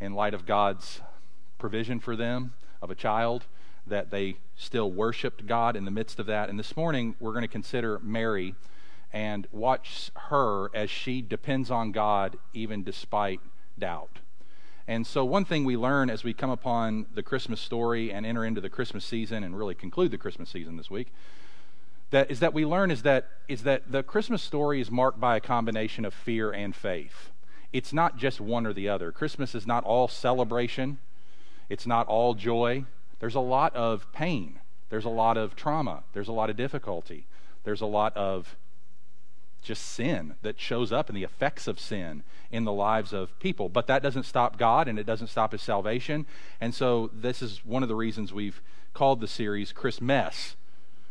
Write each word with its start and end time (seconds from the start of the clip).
in 0.00 0.14
light 0.14 0.34
of 0.34 0.46
God's 0.46 1.00
provision 1.58 2.00
for 2.00 2.16
them 2.16 2.54
of 2.80 2.90
a 2.90 2.94
child, 2.94 3.44
that 3.86 4.10
they 4.10 4.36
still 4.56 4.90
worshiped 4.90 5.46
God 5.46 5.76
in 5.76 5.84
the 5.84 5.90
midst 5.90 6.18
of 6.18 6.26
that. 6.26 6.48
And 6.48 6.58
this 6.58 6.76
morning, 6.76 7.14
we're 7.20 7.32
going 7.32 7.42
to 7.42 7.48
consider 7.48 7.98
Mary 8.02 8.54
and 9.12 9.46
watch 9.52 10.10
her 10.28 10.70
as 10.74 10.90
she 10.90 11.20
depends 11.20 11.70
on 11.70 11.92
God 11.92 12.38
even 12.54 12.84
despite 12.84 13.40
doubt. 13.78 14.20
And 14.86 15.06
so, 15.06 15.24
one 15.24 15.44
thing 15.44 15.64
we 15.64 15.76
learn 15.76 16.10
as 16.10 16.24
we 16.24 16.32
come 16.32 16.50
upon 16.50 17.06
the 17.14 17.22
Christmas 17.22 17.60
story 17.60 18.12
and 18.12 18.26
enter 18.26 18.44
into 18.44 18.60
the 18.60 18.70
Christmas 18.70 19.04
season 19.04 19.44
and 19.44 19.56
really 19.56 19.74
conclude 19.74 20.10
the 20.10 20.18
Christmas 20.18 20.50
season 20.50 20.76
this 20.76 20.90
week, 20.90 21.12
that 22.10 22.30
is 22.30 22.40
that 22.40 22.52
we 22.52 22.64
learn 22.64 22.90
is 22.90 23.02
that 23.02 23.28
is 23.46 23.62
that 23.62 23.92
the 23.92 24.02
Christmas 24.02 24.42
story 24.42 24.80
is 24.80 24.90
marked 24.90 25.20
by 25.20 25.36
a 25.36 25.40
combination 25.40 26.04
of 26.04 26.12
fear 26.12 26.50
and 26.50 26.74
faith. 26.74 27.30
It's 27.72 27.92
not 27.92 28.16
just 28.16 28.40
one 28.40 28.66
or 28.66 28.72
the 28.72 28.88
other. 28.88 29.12
Christmas 29.12 29.54
is 29.54 29.66
not 29.66 29.84
all 29.84 30.08
celebration. 30.08 30.98
It's 31.68 31.86
not 31.86 32.06
all 32.08 32.34
joy. 32.34 32.84
There's 33.20 33.34
a 33.34 33.40
lot 33.40 33.74
of 33.76 34.10
pain. 34.12 34.58
There's 34.88 35.04
a 35.04 35.10
lot 35.10 35.36
of 35.36 35.54
trauma. 35.54 36.02
There's 36.12 36.28
a 36.28 36.32
lot 36.32 36.50
of 36.50 36.56
difficulty. 36.56 37.26
There's 37.64 37.80
a 37.80 37.86
lot 37.86 38.16
of 38.16 38.56
just 39.62 39.84
sin 39.84 40.34
that 40.42 40.58
shows 40.58 40.90
up 40.90 41.08
and 41.08 41.16
the 41.16 41.22
effects 41.22 41.68
of 41.68 41.78
sin 41.78 42.22
in 42.50 42.64
the 42.64 42.72
lives 42.72 43.12
of 43.12 43.38
people. 43.38 43.68
But 43.68 43.86
that 43.86 44.02
doesn't 44.02 44.24
stop 44.24 44.58
God 44.58 44.88
and 44.88 44.98
it 44.98 45.04
doesn't 45.04 45.28
stop 45.28 45.52
his 45.52 45.62
salvation. 45.62 46.26
And 46.60 46.74
so 46.74 47.10
this 47.12 47.42
is 47.42 47.64
one 47.64 47.82
of 47.82 47.88
the 47.88 47.94
reasons 47.94 48.32
we've 48.32 48.62
called 48.94 49.20
the 49.20 49.28
series 49.28 49.70
Christmas. 49.70 50.56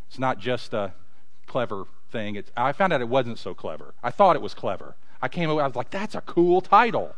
It's 0.09 0.19
not 0.19 0.39
just 0.39 0.73
a 0.73 0.93
clever 1.45 1.85
thing. 2.11 2.35
It's, 2.35 2.51
I 2.57 2.71
found 2.71 2.91
out 2.91 3.01
it 3.01 3.07
wasn't 3.07 3.37
so 3.37 3.53
clever. 3.53 3.93
I 4.03 4.11
thought 4.11 4.35
it 4.35 4.41
was 4.41 4.53
clever. 4.53 4.95
I 5.21 5.27
came 5.27 5.49
away, 5.49 5.63
I 5.63 5.67
was 5.67 5.75
like, 5.75 5.89
that's 5.89 6.15
a 6.15 6.21
cool 6.21 6.61
title. 6.61 7.15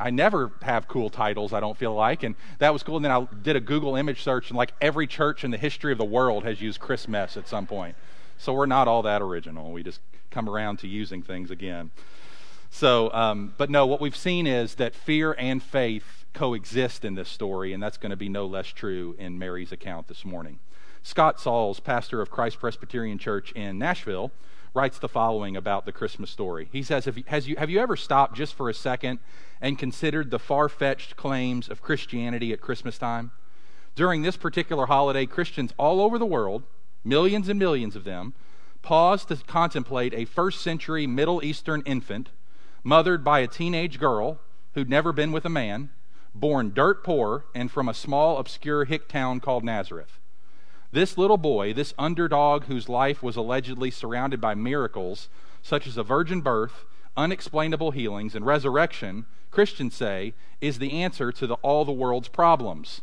I 0.00 0.10
never 0.10 0.52
have 0.62 0.88
cool 0.88 1.10
titles, 1.10 1.52
I 1.52 1.60
don't 1.60 1.76
feel 1.76 1.94
like. 1.94 2.22
And 2.22 2.34
that 2.58 2.72
was 2.72 2.82
cool. 2.82 2.96
And 2.96 3.04
then 3.04 3.12
I 3.12 3.26
did 3.42 3.56
a 3.56 3.60
Google 3.60 3.94
image 3.94 4.22
search, 4.22 4.50
and 4.50 4.56
like 4.56 4.72
every 4.80 5.06
church 5.06 5.44
in 5.44 5.50
the 5.50 5.58
history 5.58 5.92
of 5.92 5.98
the 5.98 6.04
world 6.04 6.44
has 6.44 6.60
used 6.60 6.80
Christmas 6.80 7.36
at 7.36 7.46
some 7.48 7.66
point. 7.66 7.94
So 8.38 8.52
we're 8.52 8.66
not 8.66 8.88
all 8.88 9.02
that 9.02 9.22
original. 9.22 9.70
We 9.70 9.82
just 9.82 10.00
come 10.30 10.48
around 10.48 10.78
to 10.80 10.88
using 10.88 11.22
things 11.22 11.50
again. 11.50 11.90
So, 12.70 13.12
um, 13.12 13.54
but 13.58 13.70
no, 13.70 13.86
what 13.86 14.00
we've 14.00 14.16
seen 14.16 14.46
is 14.46 14.76
that 14.76 14.94
fear 14.94 15.36
and 15.38 15.62
faith 15.62 16.24
coexist 16.32 17.04
in 17.04 17.14
this 17.14 17.28
story, 17.28 17.72
and 17.72 17.82
that's 17.82 17.98
going 17.98 18.10
to 18.10 18.16
be 18.16 18.30
no 18.30 18.46
less 18.46 18.68
true 18.68 19.14
in 19.18 19.38
Mary's 19.38 19.72
account 19.72 20.08
this 20.08 20.24
morning. 20.24 20.58
Scott 21.02 21.38
Sauls, 21.38 21.80
pastor 21.80 22.22
of 22.22 22.30
Christ 22.30 22.58
Presbyterian 22.58 23.18
Church 23.18 23.52
in 23.52 23.78
Nashville, 23.78 24.32
writes 24.74 24.98
the 24.98 25.08
following 25.08 25.56
about 25.56 25.84
the 25.84 25.92
Christmas 25.92 26.30
story. 26.30 26.68
He 26.72 26.82
says, 26.82 27.04
have 27.04 27.18
you, 27.46 27.56
have 27.56 27.70
you 27.70 27.78
ever 27.78 27.96
stopped 27.96 28.34
just 28.34 28.54
for 28.54 28.70
a 28.70 28.74
second 28.74 29.18
and 29.60 29.78
considered 29.78 30.30
the 30.30 30.38
far 30.38 30.68
fetched 30.68 31.16
claims 31.16 31.68
of 31.68 31.82
Christianity 31.82 32.52
at 32.52 32.60
Christmas 32.60 32.96
time? 32.96 33.32
During 33.94 34.22
this 34.22 34.38
particular 34.38 34.86
holiday, 34.86 35.26
Christians 35.26 35.74
all 35.76 36.00
over 36.00 36.18
the 36.18 36.24
world, 36.24 36.62
millions 37.04 37.48
and 37.48 37.58
millions 37.58 37.94
of 37.94 38.04
them, 38.04 38.32
pause 38.80 39.24
to 39.26 39.36
contemplate 39.36 40.14
a 40.14 40.24
first 40.24 40.62
century 40.62 41.06
Middle 41.06 41.44
Eastern 41.44 41.82
infant, 41.84 42.30
mothered 42.82 43.22
by 43.22 43.40
a 43.40 43.46
teenage 43.46 43.98
girl 43.98 44.40
who'd 44.74 44.88
never 44.88 45.12
been 45.12 45.32
with 45.32 45.44
a 45.44 45.50
man, 45.50 45.90
born 46.34 46.72
dirt 46.74 47.04
poor 47.04 47.44
and 47.54 47.70
from 47.70 47.88
a 47.88 47.94
small, 47.94 48.38
obscure 48.38 48.86
hick 48.86 49.06
town 49.06 49.38
called 49.38 49.62
Nazareth. 49.62 50.18
This 50.92 51.16
little 51.16 51.38
boy, 51.38 51.72
this 51.72 51.94
underdog 51.98 52.64
whose 52.64 52.88
life 52.88 53.22
was 53.22 53.34
allegedly 53.36 53.90
surrounded 53.90 54.40
by 54.42 54.54
miracles 54.54 55.30
such 55.62 55.86
as 55.86 55.96
a 55.96 56.02
virgin 56.02 56.42
birth, 56.42 56.84
unexplainable 57.16 57.92
healings, 57.92 58.34
and 58.34 58.44
resurrection, 58.44 59.24
Christians 59.50 59.94
say, 59.94 60.34
is 60.60 60.78
the 60.78 60.92
answer 60.92 61.32
to 61.32 61.46
the, 61.46 61.54
all 61.56 61.86
the 61.86 61.92
world's 61.92 62.28
problems. 62.28 63.00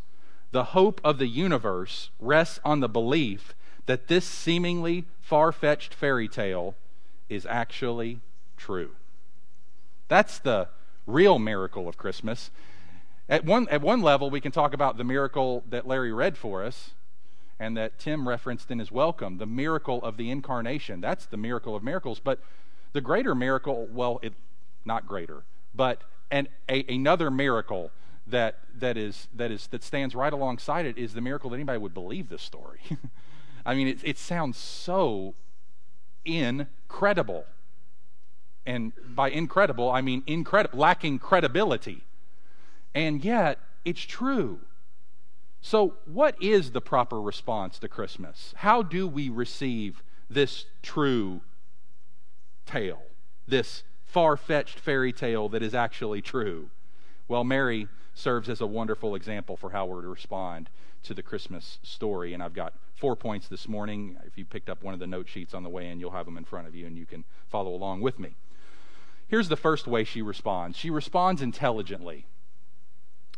The 0.51 0.65
hope 0.65 1.01
of 1.03 1.17
the 1.17 1.27
universe 1.27 2.11
rests 2.19 2.59
on 2.63 2.79
the 2.79 2.89
belief 2.89 3.55
that 3.87 4.07
this 4.07 4.25
seemingly 4.25 5.05
far 5.19 5.51
fetched 5.51 5.93
fairy 5.95 6.27
tale 6.27 6.75
is 7.27 7.45
actually 7.47 8.19
true. 8.55 8.91
That's 10.07 10.37
the 10.37 10.67
real 11.07 11.39
miracle 11.39 11.87
of 11.87 11.97
Christmas. 11.97 12.51
At 13.27 13.45
one, 13.45 13.67
at 13.69 13.81
one 13.81 14.01
level, 14.01 14.29
we 14.29 14.41
can 14.41 14.51
talk 14.51 14.73
about 14.73 14.97
the 14.97 15.03
miracle 15.03 15.63
that 15.69 15.87
Larry 15.87 16.11
read 16.11 16.37
for 16.37 16.63
us 16.63 16.91
and 17.59 17.75
that 17.75 17.99
Tim 17.99 18.27
referenced 18.27 18.71
in 18.71 18.79
his 18.79 18.91
welcome 18.91 19.37
the 19.37 19.45
miracle 19.45 20.01
of 20.03 20.17
the 20.17 20.31
incarnation. 20.31 21.01
That's 21.01 21.25
the 21.25 21.37
miracle 21.37 21.75
of 21.75 21.83
miracles. 21.83 22.19
But 22.19 22.39
the 22.93 23.01
greater 23.01 23.35
miracle, 23.35 23.87
well, 23.91 24.19
it, 24.21 24.33
not 24.85 25.07
greater, 25.07 25.43
but 25.75 26.01
an, 26.31 26.47
a, 26.69 26.85
another 26.91 27.29
miracle 27.29 27.91
that, 28.27 28.59
that, 28.77 28.97
is, 28.97 29.27
that, 29.35 29.51
is, 29.51 29.67
that 29.67 29.83
stands 29.83 30.15
right 30.15 30.31
alongside 30.31 30.85
it 30.85 30.97
is 30.97 31.13
the 31.13 31.21
miracle 31.21 31.49
that 31.49 31.55
anybody 31.55 31.77
would 31.77 31.93
believe 31.93 32.29
this 32.29 32.41
story. 32.41 32.79
I 33.65 33.75
mean, 33.75 33.87
it, 33.87 33.99
it 34.03 34.17
sounds 34.17 34.57
so 34.57 35.35
incredible. 36.23 37.45
And 38.65 38.93
by 39.15 39.29
incredible, 39.29 39.91
I 39.91 40.01
mean 40.01 40.23
incredible, 40.27 40.79
lacking 40.79 41.19
credibility. 41.19 42.03
And 42.93 43.23
yet, 43.23 43.59
it's 43.83 44.01
true. 44.01 44.59
So, 45.61 45.95
what 46.05 46.41
is 46.41 46.71
the 46.71 46.81
proper 46.81 47.21
response 47.21 47.79
to 47.79 47.89
Christmas? 47.89 48.53
How 48.57 48.81
do 48.81 49.07
we 49.07 49.29
receive 49.29 50.01
this 50.29 50.65
true 50.81 51.41
tale, 52.65 53.01
this 53.47 53.83
far 54.05 54.37
fetched 54.37 54.79
fairy 54.79 55.11
tale 55.11 55.49
that 55.49 55.61
is 55.61 55.75
actually 55.75 56.21
true? 56.21 56.69
Well, 57.27 57.43
Mary 57.43 57.87
serves 58.13 58.49
as 58.49 58.61
a 58.61 58.67
wonderful 58.67 59.15
example 59.15 59.57
for 59.57 59.69
how 59.71 59.85
we're 59.85 60.01
to 60.01 60.07
respond 60.07 60.69
to 61.03 61.13
the 61.13 61.23
Christmas 61.23 61.79
story. 61.83 62.33
And 62.33 62.41
I've 62.41 62.53
got 62.53 62.73
four 62.95 63.15
points 63.15 63.47
this 63.47 63.67
morning. 63.67 64.17
If 64.25 64.37
you 64.37 64.45
picked 64.45 64.69
up 64.69 64.83
one 64.83 64.93
of 64.93 64.99
the 64.99 65.07
note 65.07 65.27
sheets 65.29 65.53
on 65.53 65.63
the 65.63 65.69
way 65.69 65.87
in, 65.87 65.99
you'll 65.99 66.11
have 66.11 66.25
them 66.25 66.37
in 66.37 66.43
front 66.43 66.67
of 66.67 66.75
you 66.75 66.85
and 66.85 66.97
you 66.97 67.05
can 67.05 67.23
follow 67.47 67.73
along 67.73 68.01
with 68.01 68.19
me. 68.19 68.35
Here's 69.27 69.47
the 69.47 69.55
first 69.55 69.87
way 69.87 70.03
she 70.03 70.21
responds 70.21 70.77
she 70.77 70.89
responds 70.89 71.41
intelligently. 71.41 72.25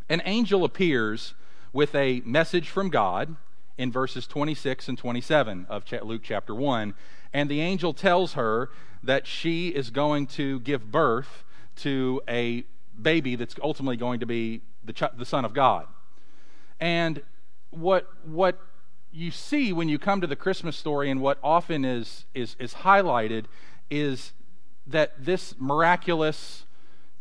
An 0.09 0.21
angel 0.25 0.63
appears 0.63 1.33
with 1.73 1.95
a 1.95 2.21
message 2.25 2.69
from 2.69 2.89
God 2.89 3.35
in 3.77 3.91
verses 3.91 4.27
26 4.27 4.89
and 4.89 4.97
27 4.97 5.65
of 5.69 5.83
Luke 6.03 6.21
chapter 6.23 6.53
1. 6.53 6.93
And 7.33 7.49
the 7.49 7.61
angel 7.61 7.93
tells 7.93 8.33
her 8.33 8.69
that 9.03 9.25
she 9.25 9.69
is 9.69 9.89
going 9.89 10.27
to 10.27 10.59
give 10.59 10.91
birth 10.91 11.43
to 11.77 12.21
a 12.27 12.65
baby 13.01 13.35
that's 13.35 13.55
ultimately 13.63 13.97
going 13.97 14.19
to 14.19 14.25
be 14.25 14.61
the, 14.83 14.93
ch- 14.93 15.17
the 15.17 15.25
Son 15.25 15.45
of 15.45 15.53
God. 15.53 15.87
And 16.79 17.21
what, 17.69 18.07
what 18.25 18.59
you 19.11 19.31
see 19.31 19.71
when 19.71 19.89
you 19.89 19.97
come 19.97 20.21
to 20.21 20.27
the 20.27 20.35
Christmas 20.35 20.75
story, 20.75 21.09
and 21.09 21.21
what 21.21 21.37
often 21.43 21.85
is, 21.85 22.25
is, 22.33 22.55
is 22.59 22.73
highlighted, 22.73 23.45
is 23.89 24.33
that 24.87 25.13
this 25.23 25.55
miraculous 25.57 26.65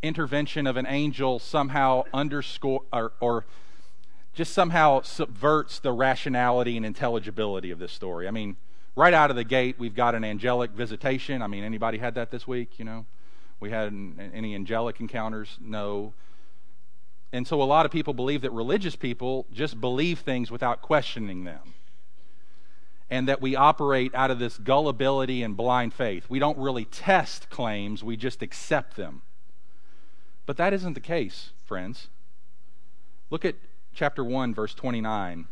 intervention 0.03 0.67
of 0.67 0.77
an 0.77 0.85
angel 0.87 1.39
somehow 1.39 2.03
underscore 2.13 2.81
or, 2.91 3.13
or 3.19 3.45
just 4.33 4.53
somehow 4.53 5.01
subverts 5.01 5.79
the 5.79 5.91
rationality 5.91 6.77
and 6.77 6.85
intelligibility 6.85 7.71
of 7.71 7.79
this 7.79 7.91
story. 7.91 8.27
I 8.27 8.31
mean, 8.31 8.55
right 8.95 9.13
out 9.13 9.29
of 9.29 9.35
the 9.35 9.43
gate, 9.43 9.75
we've 9.77 9.95
got 9.95 10.15
an 10.15 10.23
angelic 10.23 10.71
visitation. 10.71 11.41
I 11.41 11.47
mean, 11.47 11.63
anybody 11.63 11.97
had 11.97 12.15
that 12.15 12.31
this 12.31 12.47
week? 12.47 12.79
You 12.79 12.85
know, 12.85 13.05
we 13.59 13.71
had 13.71 13.93
any 14.33 14.55
angelic 14.55 14.99
encounters? 14.99 15.57
No. 15.59 16.13
And 17.33 17.47
so 17.47 17.61
a 17.61 17.65
lot 17.65 17.85
of 17.85 17.91
people 17.91 18.13
believe 18.13 18.41
that 18.41 18.51
religious 18.51 18.95
people 18.95 19.45
just 19.53 19.79
believe 19.79 20.19
things 20.19 20.51
without 20.51 20.81
questioning 20.81 21.43
them. 21.43 21.73
And 23.09 23.27
that 23.27 23.41
we 23.41 23.57
operate 23.57 24.15
out 24.15 24.31
of 24.31 24.39
this 24.39 24.57
gullibility 24.57 25.43
and 25.43 25.57
blind 25.57 25.93
faith. 25.93 26.25
We 26.29 26.39
don't 26.39 26.57
really 26.57 26.85
test 26.85 27.49
claims, 27.49 28.03
we 28.03 28.15
just 28.15 28.41
accept 28.41 28.95
them. 28.95 29.21
But 30.45 30.55
that 30.57 30.73
isn't 30.73 30.93
the 30.93 31.01
case, 31.01 31.51
friends. 31.65 32.07
Look 33.29 33.43
at 33.43 33.55
chapter 33.93 34.23
1, 34.23 34.53
verse 34.53 34.73
29, 34.73 35.47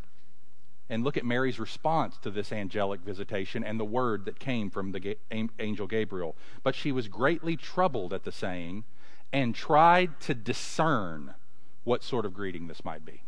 and 0.89 1.03
look 1.03 1.17
at 1.17 1.25
Mary's 1.25 1.59
response 1.59 2.17
to 2.17 2.31
this 2.31 2.51
angelic 2.51 3.01
visitation 3.01 3.63
and 3.63 3.79
the 3.79 3.85
word 3.85 4.25
that 4.25 4.39
came 4.39 4.69
from 4.69 4.91
the 4.91 5.17
angel 5.59 5.85
Gabriel. 5.85 6.35
But 6.63 6.75
she 6.75 6.91
was 6.91 7.07
greatly 7.07 7.55
troubled 7.55 8.11
at 8.11 8.23
the 8.23 8.31
saying 8.31 8.85
and 9.31 9.53
tried 9.53 10.19
to 10.21 10.33
discern 10.33 11.35
what 11.83 12.03
sort 12.03 12.25
of 12.25 12.33
greeting 12.33 12.67
this 12.67 12.83
might 12.83 13.05
be. 13.05 13.21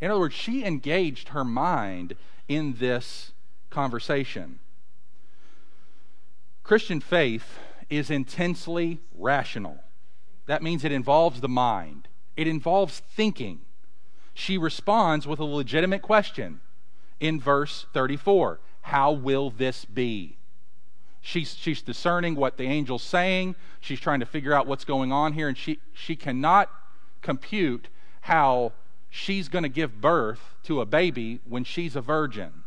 In 0.00 0.10
other 0.10 0.20
words, 0.20 0.34
she 0.34 0.64
engaged 0.64 1.28
her 1.28 1.44
mind 1.44 2.14
in 2.48 2.74
this 2.78 3.32
conversation. 3.70 4.60
Christian 6.62 7.00
faith 7.00 7.58
is 7.90 8.10
intensely 8.10 9.00
rational. 9.14 9.78
That 10.46 10.62
means 10.62 10.84
it 10.84 10.92
involves 10.92 11.40
the 11.40 11.48
mind, 11.48 12.08
it 12.36 12.46
involves 12.46 13.00
thinking. 13.00 13.62
She 14.34 14.58
responds 14.58 15.26
with 15.26 15.38
a 15.38 15.44
legitimate 15.44 16.02
question 16.02 16.60
in 17.20 17.40
verse 17.40 17.86
34 17.92 18.60
How 18.82 19.12
will 19.12 19.50
this 19.50 19.84
be? 19.84 20.36
She's, 21.20 21.54
she's 21.54 21.82
discerning 21.82 22.34
what 22.34 22.56
the 22.56 22.66
angel's 22.66 23.02
saying. 23.02 23.54
She's 23.80 24.00
trying 24.00 24.20
to 24.20 24.26
figure 24.26 24.52
out 24.52 24.66
what's 24.66 24.84
going 24.84 25.12
on 25.12 25.34
here, 25.34 25.46
and 25.46 25.56
she, 25.56 25.78
she 25.92 26.16
cannot 26.16 26.68
compute 27.22 27.88
how 28.22 28.72
she's 29.08 29.48
going 29.48 29.62
to 29.62 29.68
give 29.68 30.00
birth 30.00 30.56
to 30.64 30.80
a 30.80 30.86
baby 30.86 31.40
when 31.48 31.62
she's 31.62 31.94
a 31.94 32.00
virgin. 32.00 32.64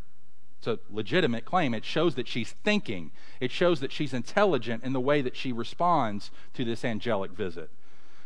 It's 0.59 0.67
a 0.67 0.79
legitimate 0.89 1.43
claim. 1.43 1.73
It 1.73 1.83
shows 1.83 2.15
that 2.15 2.27
she's 2.27 2.51
thinking, 2.51 3.11
it 3.39 3.51
shows 3.51 3.81
that 3.81 3.91
she's 3.91 4.13
intelligent 4.13 4.83
in 4.83 4.93
the 4.93 4.99
way 4.99 5.21
that 5.21 5.35
she 5.35 5.51
responds 5.51 6.31
to 6.53 6.63
this 6.63 6.85
angelic 6.85 7.31
visit. 7.31 7.69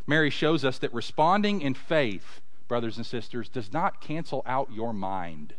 Mary 0.06 0.30
shows 0.30 0.64
us 0.64 0.78
that 0.78 0.94
responding 0.94 1.60
in 1.60 1.74
faith, 1.74 2.40
brothers 2.70 2.96
and 2.96 3.04
sisters, 3.04 3.48
does 3.48 3.72
not 3.72 4.00
cancel 4.00 4.44
out 4.46 4.70
your 4.72 4.92
mind. 4.92 5.54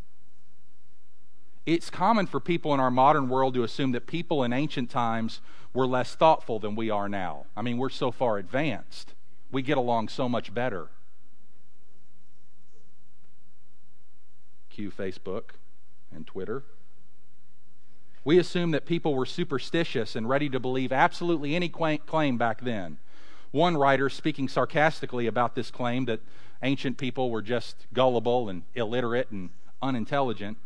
It's 1.65 1.89
common 1.89 2.25
for 2.25 2.39
people 2.39 2.73
in 2.73 2.79
our 2.79 2.89
modern 2.89 3.27
world 3.27 3.53
to 3.55 3.63
assume 3.63 3.91
that 3.91 4.07
people 4.07 4.45
in 4.45 4.53
ancient 4.53 4.89
times 4.89 5.41
were 5.73 5.85
less 5.85 6.15
thoughtful 6.15 6.57
than 6.57 6.73
we 6.73 6.89
are 6.89 7.09
now. 7.09 7.47
I 7.53 7.63
mean, 7.63 7.77
we're 7.77 7.89
so 7.89 8.11
far 8.11 8.37
advanced. 8.37 9.13
We 9.51 9.61
get 9.61 9.77
along 9.77 10.07
so 10.07 10.29
much 10.29 10.53
better. 10.53 10.87
Cue 14.69 14.89
Facebook 14.89 15.55
and 16.15 16.25
Twitter. 16.25 16.63
We 18.23 18.39
assume 18.39 18.71
that 18.71 18.85
people 18.85 19.15
were 19.15 19.25
superstitious 19.25 20.15
and 20.15 20.29
ready 20.29 20.47
to 20.47 20.61
believe 20.61 20.93
absolutely 20.93 21.57
any 21.57 21.67
claim 21.67 22.37
back 22.37 22.61
then. 22.61 22.99
One 23.51 23.75
writer, 23.75 24.09
speaking 24.09 24.47
sarcastically 24.47 25.27
about 25.27 25.55
this 25.55 25.71
claim 25.71 26.05
that 26.05 26.21
ancient 26.63 26.97
people 26.97 27.29
were 27.29 27.41
just 27.41 27.85
gullible 27.93 28.47
and 28.47 28.63
illiterate 28.75 29.29
and 29.31 29.49
unintelligent, 29.81 30.57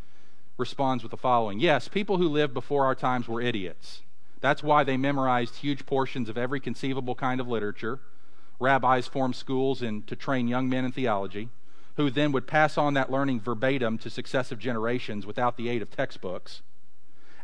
responds 0.58 1.04
with 1.04 1.10
the 1.10 1.18
following 1.18 1.60
Yes, 1.60 1.88
people 1.88 2.18
who 2.18 2.30
lived 2.30 2.54
before 2.54 2.86
our 2.86 2.96
times 2.96 3.28
were 3.28 3.42
idiots. 3.42 4.02
That's 4.40 4.62
why 4.62 4.84
they 4.84 4.98
memorized 4.98 5.56
huge 5.56 5.86
portions 5.86 6.30
of 6.30 6.38
every 6.38 6.60
conceivable 6.60 7.16
kind 7.16 7.42
of 7.42 7.48
literature. 7.48 8.00
Rabbis 8.60 9.08
formed 9.08 9.36
schools 9.36 9.82
and 9.82 10.06
to 10.08 10.16
train 10.16 10.48
young 10.48 10.70
men 10.70 10.86
in 10.86 10.92
theology, 10.92 11.50
who 11.98 12.12
then 12.12 12.32
would 12.32 12.46
pass 12.46 12.78
on 12.78 12.94
that 12.94 13.12
learning 13.12 13.42
verbatim 13.42 13.98
to 13.98 14.10
successive 14.10 14.60
generations 14.60 15.26
without 15.26 15.58
the 15.58 15.70
aid 15.70 15.82
of 15.82 15.90
textbooks. 15.90 16.62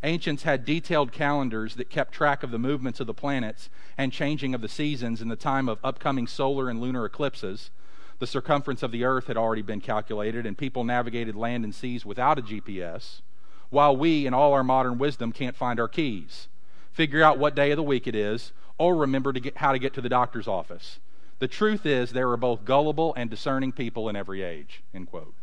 Ancients 0.04 0.44
had 0.44 0.66
detailed 0.66 1.12
calendars 1.12 1.76
that 1.76 1.92
kept 1.92 2.14
track 2.14 2.42
of 2.42 2.50
the 2.50 2.58
movements 2.58 3.00
of 3.00 3.08
the 3.08 3.14
planets 3.14 3.70
and 3.98 4.12
changing 4.12 4.56
of 4.56 4.62
the 4.62 4.68
seasons 4.68 5.22
in 5.22 5.28
the 5.28 5.36
time 5.36 5.70
of 5.70 5.78
upcoming 5.84 6.26
solar 6.26 6.70
and 6.70 6.82
lunar 6.82 7.06
eclipses. 7.06 7.70
The 8.18 8.26
circumference 8.26 8.82
of 8.82 8.92
the 8.92 9.04
earth 9.04 9.28
had 9.28 9.38
already 9.38 9.62
been 9.62 9.82
calculated, 9.82 10.46
and 10.46 10.58
people 10.58 10.84
navigated 10.84 11.36
land 11.36 11.64
and 11.64 11.74
seas 11.74 12.06
without 12.06 12.40
a 12.40 12.42
GPS, 12.42 13.22
while 13.70 13.96
we, 13.96 14.26
in 14.26 14.34
all 14.34 14.54
our 14.54 14.64
modern 14.64 14.98
wisdom, 14.98 15.32
can't 15.32 15.56
find 15.56 15.80
our 15.80 15.88
keys, 15.88 16.48
figure 16.92 17.24
out 17.24 17.40
what 17.40 17.56
day 17.56 17.72
of 17.72 17.78
the 17.78 17.84
week 17.84 18.08
it 18.08 18.16
is, 18.16 18.52
or 18.78 18.96
remember 18.96 19.32
to 19.34 19.40
get, 19.40 19.58
how 19.58 19.72
to 19.72 19.80
get 19.80 19.94
to 19.94 20.02
the 20.02 20.10
doctor's 20.10 20.48
office. 20.48 21.00
The 21.40 21.48
truth 21.48 21.86
is, 21.86 22.12
there 22.12 22.30
are 22.30 22.38
both 22.38 22.66
gullible 22.66 23.14
and 23.16 23.30
discerning 23.30 23.72
people 23.72 24.10
in 24.10 24.16
every 24.16 24.42
age. 24.42 24.84
End 24.94 25.10
quote. 25.10 25.34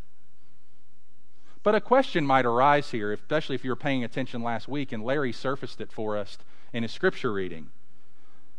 But 1.68 1.74
a 1.74 1.82
question 1.82 2.24
might 2.24 2.46
arise 2.46 2.92
here, 2.92 3.12
especially 3.12 3.54
if 3.54 3.62
you 3.62 3.70
were 3.70 3.76
paying 3.76 4.02
attention 4.02 4.42
last 4.42 4.68
week, 4.68 4.90
and 4.90 5.04
Larry 5.04 5.34
surfaced 5.34 5.82
it 5.82 5.92
for 5.92 6.16
us 6.16 6.38
in 6.72 6.82
his 6.82 6.92
scripture 6.92 7.30
reading. 7.30 7.68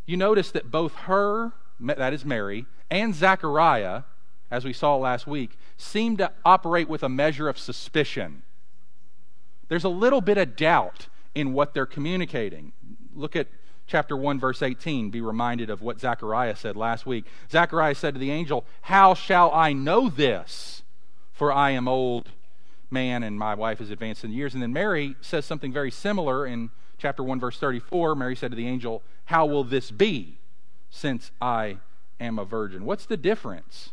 You 0.05 0.15
notice 0.15 0.51
that 0.51 0.69
both 0.69 0.93
her, 0.93 1.53
that 1.79 2.13
is 2.13 2.23
Mary, 2.23 2.67
and 2.87 3.15
Zechariah, 3.15 4.03
as 4.51 4.63
we 4.63 4.73
saw 4.73 4.95
last 4.95 5.25
week, 5.25 5.57
seem 5.75 6.17
to 6.17 6.31
operate 6.45 6.87
with 6.87 7.01
a 7.01 7.09
measure 7.09 7.49
of 7.49 7.57
suspicion. 7.57 8.43
There's 9.69 9.85
a 9.85 9.89
little 9.89 10.21
bit 10.21 10.37
of 10.37 10.55
doubt 10.55 11.07
in 11.33 11.53
what 11.53 11.73
they're 11.73 11.87
communicating. 11.87 12.73
Look 13.15 13.35
at 13.35 13.47
chapter 13.87 14.15
1, 14.15 14.39
verse 14.39 14.61
18. 14.61 15.09
Be 15.09 15.21
reminded 15.21 15.71
of 15.71 15.81
what 15.81 15.99
Zechariah 15.99 16.55
said 16.55 16.75
last 16.75 17.07
week. 17.07 17.25
Zechariah 17.51 17.95
said 17.95 18.13
to 18.13 18.19
the 18.19 18.29
angel, 18.29 18.65
How 18.83 19.15
shall 19.15 19.51
I 19.51 19.73
know 19.73 20.09
this? 20.09 20.83
For 21.33 21.51
I 21.51 21.71
am 21.71 21.87
old 21.87 22.29
man 22.91 23.23
and 23.23 23.37
my 23.37 23.55
wife 23.55 23.81
is 23.81 23.89
advanced 23.89 24.23
in 24.23 24.31
years. 24.31 24.53
And 24.53 24.63
then 24.63 24.73
Mary 24.73 25.15
says 25.21 25.45
something 25.45 25.71
very 25.71 25.91
similar 25.91 26.45
in 26.45 26.69
chapter 26.97 27.23
1, 27.23 27.39
verse 27.39 27.57
34. 27.59 28.15
Mary 28.15 28.35
said 28.35 28.51
to 28.51 28.57
the 28.57 28.67
angel, 28.67 29.03
How 29.25 29.45
will 29.45 29.63
this 29.63 29.91
be 29.91 30.39
since 30.89 31.31
I 31.41 31.77
am 32.19 32.39
a 32.39 32.45
virgin. 32.45 32.85
What's 32.85 33.05
the 33.05 33.17
difference? 33.17 33.91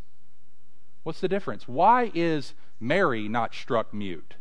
What's 1.02 1.20
the 1.20 1.28
difference? 1.28 1.68
Why 1.68 2.10
is 2.14 2.54
Mary 2.80 3.28
not 3.28 3.54
struck 3.54 3.94
mute? 3.94 4.34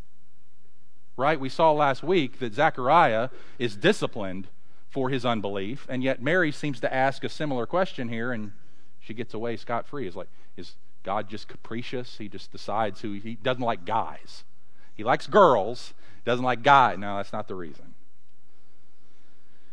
Right? 1.18 1.40
We 1.40 1.50
saw 1.50 1.72
last 1.72 2.04
week 2.04 2.40
that 2.40 2.54
Zechariah 2.54 3.30
is 3.60 3.75
disciplined 3.75 4.48
for 4.90 5.10
his 5.10 5.25
unbelief, 5.25 5.86
and 5.90 6.04
yet 6.04 6.22
Mary 6.22 6.52
seems 6.52 6.80
to 6.80 6.94
ask 6.94 7.24
a 7.24 7.30
similar 7.30 7.66
question 7.66 8.10
here, 8.10 8.31
and 8.31 8.52
she 9.00 9.13
gets 9.13 9.34
away 9.34 9.57
scot 9.57 9.86
free. 9.86 10.07
Is 10.07 10.16
like, 10.16 10.30
is 10.57 10.75
God 11.06 11.30
just 11.30 11.48
capricious? 11.48 12.18
He 12.18 12.28
just 12.28 12.52
decides 12.52 13.02
who 13.02 13.13
he 13.13 13.36
doesn't 13.36 13.63
like 13.63 13.86
guys. 13.86 14.44
He 14.96 15.04
likes 15.04 15.28
girls, 15.28 15.94
doesn't 16.25 16.44
like 16.44 16.63
guys. 16.63 16.98
No, 16.98 17.18
that's 17.18 17.31
not 17.31 17.48
the 17.48 17.56
reason. 17.56 17.94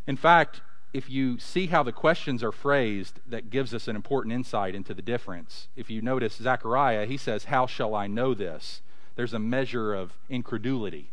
In 0.05 0.15
fact, 0.15 0.61
if 0.93 1.09
you 1.09 1.39
see 1.39 1.67
how 1.67 1.81
the 1.81 1.91
questions 1.91 2.43
are 2.43 2.51
phrased, 2.51 3.19
that 3.25 3.49
gives 3.49 3.73
us 3.73 3.87
an 3.87 3.95
important 3.95 4.33
insight 4.33 4.75
into 4.75 4.93
the 4.93 5.01
difference. 5.01 5.67
If 5.75 5.89
you 5.89 6.01
notice 6.01 6.35
Zechariah, 6.35 7.07
he 7.07 7.17
says, 7.17 7.45
How 7.45 7.65
shall 7.65 7.95
I 7.95 8.05
know 8.05 8.35
this? 8.35 8.81
There's 9.15 9.33
a 9.33 9.39
measure 9.39 9.93
of 9.93 10.13
incredulity. 10.29 11.09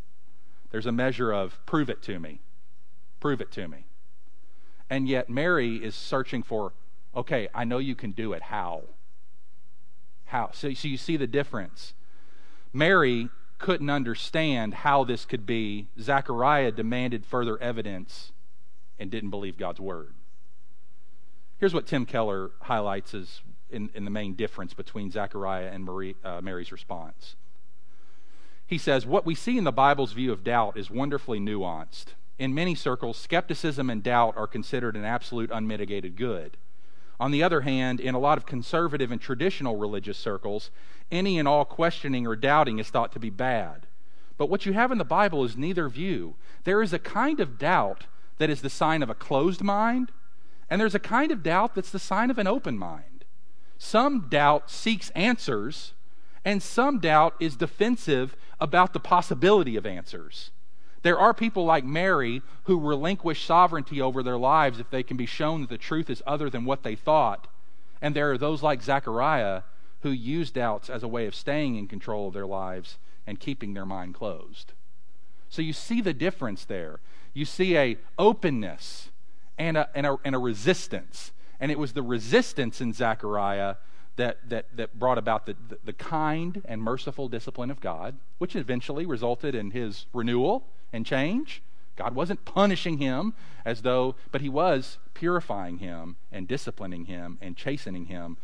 There's 0.70 0.86
a 0.86 0.92
measure 0.92 1.32
of, 1.32 1.58
Prove 1.64 1.88
it 1.88 2.02
to 2.02 2.20
me. 2.20 2.40
Prove 3.20 3.40
it 3.40 3.50
to 3.52 3.68
me. 3.68 3.86
And 4.90 5.08
yet 5.08 5.30
Mary 5.30 5.76
is 5.76 5.94
searching 5.94 6.42
for, 6.42 6.74
Okay, 7.16 7.48
I 7.54 7.64
know 7.64 7.78
you 7.78 7.94
can 7.94 8.10
do 8.10 8.34
it. 8.34 8.42
How? 8.42 8.82
How? 10.30 10.50
So, 10.52 10.72
so 10.74 10.86
you 10.86 10.96
see 10.96 11.16
the 11.16 11.26
difference. 11.26 11.92
Mary 12.72 13.28
couldn't 13.58 13.90
understand 13.90 14.74
how 14.74 15.02
this 15.02 15.24
could 15.24 15.44
be. 15.44 15.88
Zechariah 16.00 16.70
demanded 16.70 17.26
further 17.26 17.60
evidence 17.60 18.30
and 18.98 19.10
didn't 19.10 19.30
believe 19.30 19.58
God's 19.58 19.80
word. 19.80 20.14
Here's 21.58 21.74
what 21.74 21.86
Tim 21.86 22.06
Keller 22.06 22.52
highlights 22.62 23.12
as 23.12 23.40
in, 23.70 23.90
in 23.92 24.04
the 24.04 24.10
main 24.10 24.34
difference 24.34 24.72
between 24.72 25.10
Zechariah 25.10 25.68
and 25.72 25.84
Marie, 25.84 26.14
uh, 26.24 26.40
Mary's 26.40 26.70
response. 26.70 27.34
He 28.66 28.78
says, 28.78 29.04
What 29.04 29.26
we 29.26 29.34
see 29.34 29.58
in 29.58 29.64
the 29.64 29.72
Bible's 29.72 30.12
view 30.12 30.32
of 30.32 30.44
doubt 30.44 30.76
is 30.76 30.90
wonderfully 30.90 31.40
nuanced. 31.40 32.14
In 32.38 32.54
many 32.54 32.76
circles, 32.76 33.16
skepticism 33.16 33.90
and 33.90 34.00
doubt 34.00 34.36
are 34.36 34.46
considered 34.46 34.96
an 34.96 35.04
absolute 35.04 35.50
unmitigated 35.52 36.16
good. 36.16 36.56
On 37.20 37.30
the 37.30 37.42
other 37.42 37.60
hand, 37.60 38.00
in 38.00 38.14
a 38.14 38.18
lot 38.18 38.38
of 38.38 38.46
conservative 38.46 39.12
and 39.12 39.20
traditional 39.20 39.76
religious 39.76 40.16
circles, 40.16 40.70
any 41.12 41.38
and 41.38 41.46
all 41.46 41.66
questioning 41.66 42.26
or 42.26 42.34
doubting 42.34 42.78
is 42.78 42.88
thought 42.88 43.12
to 43.12 43.20
be 43.20 43.28
bad. 43.28 43.86
But 44.38 44.48
what 44.48 44.64
you 44.64 44.72
have 44.72 44.90
in 44.90 44.96
the 44.96 45.04
Bible 45.04 45.44
is 45.44 45.54
neither 45.54 45.86
view. 45.90 46.36
There 46.64 46.80
is 46.80 46.94
a 46.94 46.98
kind 46.98 47.38
of 47.38 47.58
doubt 47.58 48.06
that 48.38 48.48
is 48.48 48.62
the 48.62 48.70
sign 48.70 49.02
of 49.02 49.10
a 49.10 49.14
closed 49.14 49.60
mind, 49.60 50.12
and 50.70 50.80
there's 50.80 50.94
a 50.94 50.98
kind 50.98 51.30
of 51.30 51.42
doubt 51.42 51.74
that's 51.74 51.90
the 51.90 51.98
sign 51.98 52.30
of 52.30 52.38
an 52.38 52.46
open 52.46 52.78
mind. 52.78 53.26
Some 53.76 54.28
doubt 54.30 54.70
seeks 54.70 55.10
answers, 55.10 55.92
and 56.42 56.62
some 56.62 57.00
doubt 57.00 57.34
is 57.38 57.54
defensive 57.54 58.34
about 58.58 58.94
the 58.94 59.00
possibility 59.00 59.76
of 59.76 59.84
answers. 59.84 60.52
There 61.02 61.18
are 61.18 61.32
people 61.32 61.64
like 61.64 61.84
Mary 61.84 62.42
who 62.64 62.78
relinquish 62.78 63.44
sovereignty 63.44 64.00
over 64.00 64.22
their 64.22 64.38
lives 64.38 64.78
if 64.78 64.90
they 64.90 65.02
can 65.02 65.16
be 65.16 65.26
shown 65.26 65.62
that 65.62 65.70
the 65.70 65.78
truth 65.78 66.10
is 66.10 66.22
other 66.26 66.50
than 66.50 66.64
what 66.64 66.82
they 66.82 66.94
thought. 66.94 67.46
And 68.02 68.14
there 68.14 68.32
are 68.32 68.38
those 68.38 68.62
like 68.62 68.82
Zechariah 68.82 69.62
who 70.00 70.10
use 70.10 70.50
doubts 70.50 70.90
as 70.90 71.02
a 71.02 71.08
way 71.08 71.26
of 71.26 71.34
staying 71.34 71.76
in 71.76 71.88
control 71.88 72.28
of 72.28 72.34
their 72.34 72.46
lives 72.46 72.98
and 73.26 73.40
keeping 73.40 73.74
their 73.74 73.86
mind 73.86 74.14
closed. 74.14 74.72
So 75.48 75.62
you 75.62 75.72
see 75.72 76.00
the 76.00 76.14
difference 76.14 76.64
there 76.64 77.00
you 77.32 77.44
see 77.44 77.76
a 77.76 77.96
openness 78.18 79.10
and 79.58 79.76
a, 79.76 79.88
and 79.94 80.06
a, 80.06 80.16
and 80.24 80.34
a 80.34 80.38
resistance. 80.38 81.32
And 81.58 81.70
it 81.70 81.78
was 81.78 81.92
the 81.92 82.02
resistance 82.02 82.80
in 82.80 82.92
Zechariah 82.92 83.76
that, 84.16 84.48
that, 84.48 84.66
that 84.76 84.98
brought 84.98 85.18
about 85.18 85.46
the, 85.46 85.56
the, 85.68 85.78
the 85.84 85.92
kind 85.92 86.62
and 86.64 86.82
merciful 86.82 87.28
discipline 87.28 87.70
of 87.70 87.80
God, 87.80 88.16
which 88.38 88.56
eventually 88.56 89.06
resulted 89.06 89.54
in 89.54 89.70
his 89.70 90.06
renewal 90.12 90.66
and 90.92 91.06
change. 91.06 91.62
God 91.96 92.14
wasn't 92.14 92.44
punishing 92.44 92.98
him 92.98 93.34
as 93.64 93.82
though, 93.82 94.14
but 94.32 94.40
he 94.40 94.48
was 94.48 94.98
purifying 95.12 95.78
him 95.78 96.16
and 96.32 96.48
disciplining 96.48 97.04
him 97.04 97.38
and 97.40 97.56
chastening 97.56 98.06
him 98.06 98.36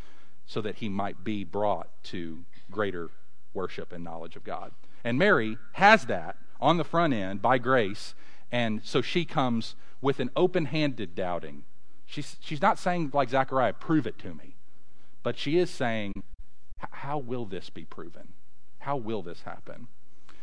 so 0.47 0.61
that 0.61 0.77
he 0.77 0.89
might 0.89 1.25
be 1.25 1.43
brought 1.43 1.89
to 2.05 2.45
greater 2.71 3.11
worship 3.55 3.93
and 3.93 4.05
knowledge 4.05 4.37
of 4.37 4.45
God. 4.45 4.73
And 5.03 5.19
Mary 5.19 5.57
has 5.73 6.07
that 6.07 6.37
on 6.61 6.77
the 6.77 6.85
front 6.85 7.15
end 7.15 7.41
by 7.41 7.59
grace, 7.59 8.15
and 8.53 8.81
so 8.85 9.03
she 9.03 9.25
comes 9.25 9.75
with 10.01 10.21
an 10.21 10.31
open 10.37 10.67
handed 10.67 11.15
doubting. 11.15 11.65
She's, 12.05 12.37
she's 12.41 12.63
not 12.63 12.79
saying, 12.79 13.11
like 13.13 13.31
Zechariah, 13.31 13.73
prove 13.73 14.07
it 14.07 14.19
to 14.21 14.35
me. 14.35 14.55
But 15.23 15.39
she 15.39 15.59
is 15.59 15.71
saying, 15.71 16.13
how 16.79 17.19
will 17.19 17.47
this 17.47 17.71
be 17.71 17.85
proven? 17.85 18.35
How 18.81 18.97
will 18.97 19.23
this 19.23 19.43
happen? 19.43 19.89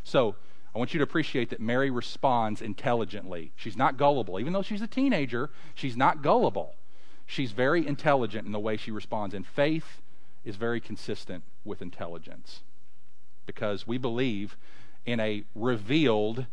So 0.04 0.36
I 0.76 0.80
want 0.80 0.94
you 0.94 0.98
to 0.98 1.04
appreciate 1.04 1.50
that 1.52 1.60
Mary 1.60 1.92
responds 1.92 2.62
intelligently. 2.62 3.52
She's 3.56 3.78
not 3.78 3.98
gullible. 3.98 4.40
Even 4.40 4.54
though 4.54 4.64
she's 4.64 4.82
a 4.82 4.88
teenager, 4.88 5.52
she's 5.76 5.96
not 5.96 6.24
gullible. 6.24 6.76
She's 7.26 7.52
very 7.52 7.86
intelligent 7.86 8.46
in 8.46 8.52
the 8.52 8.60
way 8.60 8.76
she 8.78 8.92
responds. 8.92 9.36
And 9.36 9.46
faith 9.46 10.02
is 10.44 10.56
very 10.56 10.82
consistent 10.82 11.44
with 11.64 11.82
intelligence 11.82 12.62
because 13.46 13.86
we 13.86 13.98
believe 13.98 14.58
in 15.06 15.20
a 15.20 15.44
revealed 15.54 16.48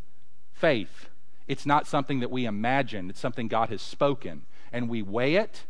faith. 0.53 1.09
It's 1.49 1.67
not 1.67 1.87
something 1.87 2.21
that 2.21 2.31
we 2.31 2.45
imagine, 2.45 3.11
it's 3.11 3.21
something 3.21 3.49
God 3.49 3.71
has 3.71 3.83
spoken. 3.83 4.43
And 4.73 4.89
we 4.89 5.03
weigh 5.03 5.37
it, 5.37 5.65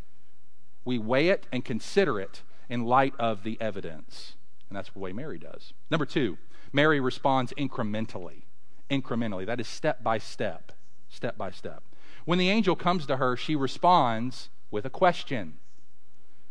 we 0.84 0.98
weigh 0.98 1.28
it 1.28 1.46
and 1.52 1.64
consider 1.64 2.18
it 2.20 2.42
in 2.68 2.84
light 2.84 3.14
of 3.18 3.44
the 3.44 3.58
evidence. 3.60 4.34
And 4.68 4.76
that's 4.76 4.90
the 4.90 4.98
way 4.98 5.12
Mary 5.12 5.38
does. 5.38 5.72
Number 5.90 6.06
two, 6.06 6.36
Mary 6.72 7.00
responds 7.00 7.52
incrementally. 7.54 8.42
Incrementally. 8.90 9.46
That 9.46 9.60
is 9.60 9.68
step 9.68 10.02
by 10.02 10.18
step. 10.18 10.72
Step 11.08 11.36
by 11.36 11.50
step. 11.50 11.82
When 12.24 12.38
the 12.38 12.50
angel 12.50 12.76
comes 12.76 13.06
to 13.06 13.16
her, 13.16 13.36
she 13.36 13.56
responds 13.56 14.50
with 14.70 14.84
a 14.84 14.90
question. 14.90 15.54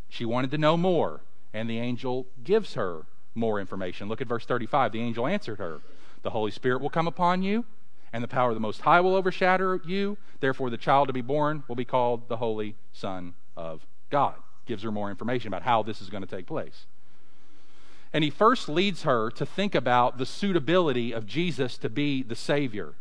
She 0.10 0.26
wanted 0.26 0.52
to 0.52 0.58
know 0.58 0.76
more, 0.76 1.22
and 1.54 1.70
the 1.70 1.80
angel 1.80 2.28
gives 2.44 2.74
her 2.74 3.06
more 3.36 3.60
information. 3.60 4.10
Look 4.10 4.22
at 4.22 4.28
verse 4.28 4.46
35. 4.46 4.92
The 4.92 5.02
angel 5.02 5.28
answered 5.28 5.60
her 5.60 5.82
The 6.24 6.32
Holy 6.32 6.52
Spirit 6.52 6.82
will 6.82 6.90
come 6.90 7.08
upon 7.08 7.44
you, 7.44 7.66
and 8.12 8.24
the 8.24 8.28
power 8.28 8.50
of 8.50 8.56
the 8.56 8.62
Most 8.62 8.82
High 8.82 9.02
will 9.02 9.16
overshadow 9.16 9.80
you. 9.86 10.18
Therefore, 10.40 10.70
the 10.70 10.78
child 10.78 11.08
to 11.08 11.14
be 11.14 11.22
born 11.22 11.64
will 11.68 11.76
be 11.76 11.86
called 11.86 12.28
the 12.28 12.38
Holy 12.38 12.76
Son 12.92 13.36
of 13.56 13.86
God. 14.10 14.36
Gives 14.66 14.84
her 14.84 14.92
more 14.92 15.10
information 15.10 15.48
about 15.48 15.64
how 15.64 15.84
this 15.84 16.02
is 16.02 16.10
going 16.10 16.24
to 16.24 16.36
take 16.36 16.48
place. 16.48 16.86
And 18.12 18.24
he 18.24 18.30
first 18.30 18.68
leads 18.68 19.04
her 19.04 19.30
to 19.32 19.46
think 19.46 19.76
about 19.76 20.18
the 20.18 20.26
suitability 20.26 21.12
of 21.12 21.28
Jesus 21.28 21.78
to 21.78 21.90
be 21.90 22.24
the 22.24 22.36
Savior. 22.36 22.94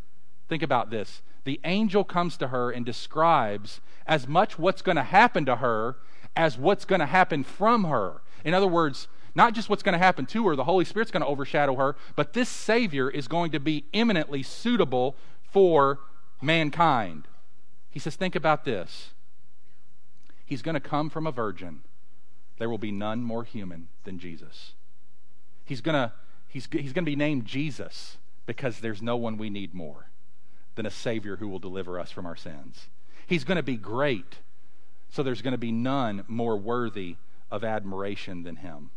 Think 0.48 0.62
about 0.62 0.90
this. 0.90 1.22
The 1.44 1.60
angel 1.64 2.04
comes 2.04 2.36
to 2.38 2.48
her 2.48 2.70
and 2.70 2.84
describes 2.84 3.80
as 4.06 4.28
much 4.28 4.58
what's 4.58 4.82
going 4.82 4.96
to 4.96 5.02
happen 5.02 5.46
to 5.46 5.56
her 5.56 5.96
as 6.36 6.58
what's 6.58 6.84
going 6.84 7.00
to 7.00 7.06
happen 7.06 7.42
from 7.42 7.84
her. 7.84 8.20
In 8.44 8.54
other 8.54 8.68
words, 8.68 9.08
not 9.34 9.54
just 9.54 9.68
what's 9.68 9.82
going 9.82 9.94
to 9.94 9.98
happen 9.98 10.26
to 10.26 10.48
her, 10.48 10.56
the 10.56 10.64
Holy 10.64 10.84
Spirit's 10.84 11.10
going 11.10 11.22
to 11.22 11.26
overshadow 11.26 11.74
her, 11.76 11.96
but 12.16 12.32
this 12.32 12.48
Savior 12.48 13.10
is 13.10 13.28
going 13.28 13.50
to 13.52 13.60
be 13.60 13.84
eminently 13.94 14.42
suitable 14.42 15.16
for 15.42 16.00
mankind. 16.42 17.28
He 17.90 17.98
says, 17.98 18.16
Think 18.16 18.34
about 18.34 18.64
this. 18.64 19.10
He's 20.44 20.62
going 20.62 20.74
to 20.74 20.80
come 20.80 21.10
from 21.10 21.26
a 21.26 21.32
virgin. 21.32 21.80
There 22.58 22.70
will 22.70 22.78
be 22.78 22.92
none 22.92 23.22
more 23.22 23.44
human 23.44 23.88
than 24.04 24.18
Jesus. 24.18 24.72
He's 25.68 25.82
going 25.82 25.94
to 25.94 26.12
he's, 26.48 26.66
he's 26.72 26.94
going 26.94 27.04
to 27.04 27.10
be 27.10 27.14
named 27.14 27.44
Jesus 27.44 28.16
because 28.46 28.80
there's 28.80 29.02
no 29.02 29.16
one 29.16 29.36
we 29.36 29.50
need 29.50 29.74
more 29.74 30.08
than 30.76 30.86
a 30.86 30.90
Savior 30.90 31.36
who 31.36 31.46
will 31.46 31.58
deliver 31.58 32.00
us 32.00 32.10
from 32.10 32.24
our 32.24 32.36
sins. 32.36 32.86
He's 33.26 33.44
going 33.44 33.56
to 33.56 33.62
be 33.62 33.76
great, 33.76 34.38
so 35.10 35.22
there's 35.22 35.42
going 35.42 35.52
to 35.52 35.58
be 35.58 35.70
none 35.70 36.24
more 36.26 36.56
worthy 36.56 37.16
of 37.50 37.64
admiration 37.64 38.44
than 38.44 38.56
him. 38.56 38.88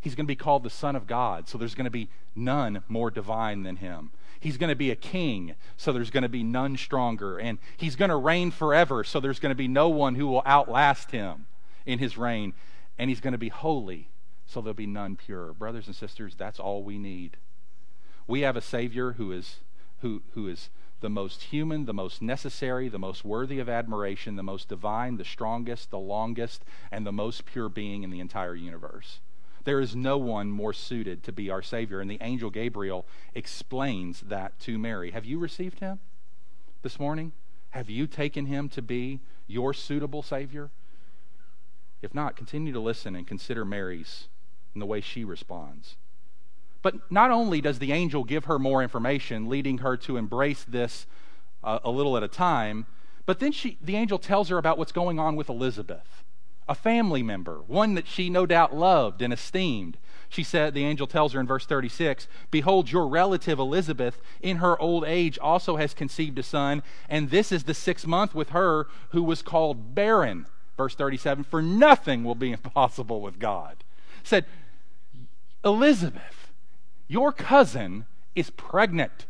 He's 0.00 0.14
going 0.14 0.26
to 0.26 0.28
be 0.28 0.36
called 0.36 0.62
the 0.62 0.70
Son 0.70 0.94
of 0.94 1.08
God, 1.08 1.48
so 1.48 1.58
there's 1.58 1.74
going 1.74 1.86
to 1.86 1.90
be 1.90 2.08
none 2.36 2.84
more 2.86 3.10
divine 3.10 3.64
than 3.64 3.76
him. 3.76 4.10
He's 4.38 4.56
going 4.56 4.68
to 4.68 4.76
be 4.76 4.92
a 4.92 4.96
king, 4.96 5.54
so 5.76 5.92
there's 5.92 6.10
going 6.10 6.22
to 6.22 6.28
be 6.28 6.44
none 6.44 6.76
stronger. 6.76 7.38
And 7.38 7.58
he's 7.76 7.96
going 7.96 8.10
to 8.10 8.16
reign 8.16 8.52
forever, 8.52 9.02
so 9.02 9.18
there's 9.18 9.40
going 9.40 9.50
to 9.50 9.56
be 9.56 9.66
no 9.66 9.88
one 9.88 10.14
who 10.14 10.28
will 10.28 10.42
outlast 10.46 11.10
him 11.10 11.46
in 11.86 11.98
his 11.98 12.16
reign. 12.16 12.52
And 12.98 13.10
he's 13.10 13.20
going 13.20 13.32
to 13.32 13.38
be 13.38 13.48
holy, 13.48 14.10
so 14.46 14.60
there'll 14.60 14.74
be 14.74 14.86
none 14.86 15.16
pure. 15.16 15.52
Brothers 15.52 15.86
and 15.86 15.96
sisters, 15.96 16.34
that's 16.36 16.60
all 16.60 16.82
we 16.82 16.98
need. 16.98 17.36
We 18.26 18.40
have 18.40 18.56
a 18.56 18.60
Savior 18.60 19.12
who 19.12 19.32
is, 19.32 19.60
who, 20.00 20.22
who 20.32 20.48
is 20.48 20.70
the 21.00 21.10
most 21.10 21.44
human, 21.44 21.84
the 21.84 21.92
most 21.92 22.22
necessary, 22.22 22.88
the 22.88 22.98
most 22.98 23.24
worthy 23.24 23.58
of 23.58 23.68
admiration, 23.68 24.36
the 24.36 24.42
most 24.42 24.68
divine, 24.68 25.16
the 25.16 25.24
strongest, 25.24 25.90
the 25.90 25.98
longest, 25.98 26.64
and 26.90 27.06
the 27.06 27.12
most 27.12 27.44
pure 27.44 27.68
being 27.68 28.02
in 28.02 28.10
the 28.10 28.20
entire 28.20 28.54
universe. 28.54 29.20
There 29.64 29.80
is 29.80 29.96
no 29.96 30.18
one 30.18 30.50
more 30.50 30.72
suited 30.72 31.22
to 31.24 31.32
be 31.32 31.50
our 31.50 31.62
Savior. 31.62 32.00
And 32.00 32.10
the 32.10 32.18
angel 32.20 32.50
Gabriel 32.50 33.06
explains 33.34 34.20
that 34.20 34.58
to 34.60 34.78
Mary. 34.78 35.10
Have 35.10 35.24
you 35.24 35.38
received 35.38 35.80
him 35.80 36.00
this 36.82 37.00
morning? 37.00 37.32
Have 37.70 37.90
you 37.90 38.06
taken 38.06 38.46
him 38.46 38.68
to 38.70 38.82
be 38.82 39.20
your 39.46 39.74
suitable 39.74 40.22
Savior? 40.22 40.70
If 42.02 42.14
not, 42.14 42.36
continue 42.36 42.72
to 42.72 42.80
listen 42.80 43.16
and 43.16 43.26
consider 43.26 43.64
Mary's 43.64 44.28
and 44.74 44.82
the 44.82 44.86
way 44.86 45.00
she 45.00 45.24
responds. 45.24 45.96
But 46.82 47.10
not 47.10 47.30
only 47.30 47.62
does 47.62 47.78
the 47.78 47.92
angel 47.92 48.24
give 48.24 48.44
her 48.44 48.58
more 48.58 48.82
information, 48.82 49.48
leading 49.48 49.78
her 49.78 49.96
to 49.98 50.18
embrace 50.18 50.64
this 50.64 51.06
uh, 51.62 51.78
a 51.82 51.90
little 51.90 52.16
at 52.16 52.22
a 52.22 52.28
time, 52.28 52.86
but 53.26 53.38
then 53.38 53.52
she, 53.52 53.78
the 53.80 53.96
angel 53.96 54.18
tells 54.18 54.50
her 54.50 54.58
about 54.58 54.76
what's 54.76 54.92
going 54.92 55.18
on 55.18 55.34
with 55.34 55.48
Elizabeth, 55.48 56.24
a 56.68 56.74
family 56.74 57.22
member, 57.22 57.62
one 57.66 57.94
that 57.94 58.06
she 58.06 58.28
no 58.28 58.44
doubt 58.44 58.76
loved 58.76 59.22
and 59.22 59.32
esteemed. 59.32 59.96
She 60.28 60.42
said, 60.42 60.74
the 60.74 60.84
angel 60.84 61.06
tells 61.06 61.32
her 61.32 61.40
in 61.40 61.46
verse 61.46 61.64
36 61.64 62.26
Behold, 62.50 62.90
your 62.90 63.06
relative 63.06 63.58
Elizabeth, 63.58 64.20
in 64.42 64.58
her 64.58 64.78
old 64.78 65.04
age, 65.04 65.38
also 65.38 65.76
has 65.76 65.94
conceived 65.94 66.38
a 66.38 66.42
son, 66.42 66.82
and 67.08 67.30
this 67.30 67.50
is 67.52 67.64
the 67.64 67.74
sixth 67.74 68.06
month 68.06 68.34
with 68.34 68.50
her 68.50 68.88
who 69.10 69.22
was 69.22 69.42
called 69.42 69.94
barren. 69.94 70.46
Verse 70.76 70.94
37 70.94 71.44
For 71.44 71.62
nothing 71.62 72.24
will 72.24 72.34
be 72.34 72.52
impossible 72.64 73.20
with 73.20 73.38
God. 73.38 73.84
Said, 74.22 74.46
Elizabeth, 75.64 76.52
your 77.08 77.32
cousin 77.32 78.06
is 78.34 78.50
pregnant. 78.50 79.26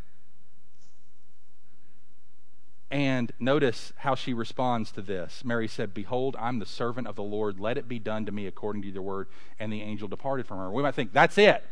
And 2.91 3.33
notice 3.41 3.93
how 3.97 4.15
she 4.15 4.33
responds 4.33 4.93
to 4.93 5.03
this. 5.03 5.45
Mary 5.45 5.67
said, 5.67 5.95
Behold, 5.95 6.37
I'm 6.39 6.61
the 6.61 6.67
servant 6.67 7.09
of 7.09 7.17
the 7.17 7.23
Lord. 7.23 7.59
Let 7.59 7.77
it 7.77 7.89
be 7.89 7.99
done 7.99 8.25
to 8.27 8.33
me 8.33 8.47
according 8.47 8.83
to 8.83 8.89
your 8.89 9.03
word. 9.03 9.27
And 9.59 9.73
the 9.73 9.83
angel 9.83 10.07
departed 10.07 10.47
from 10.47 10.59
her. 10.59 10.71
We 10.71 10.83
might 10.83 10.95
think, 10.95 11.13
that's 11.13 11.37
it. 11.37 11.65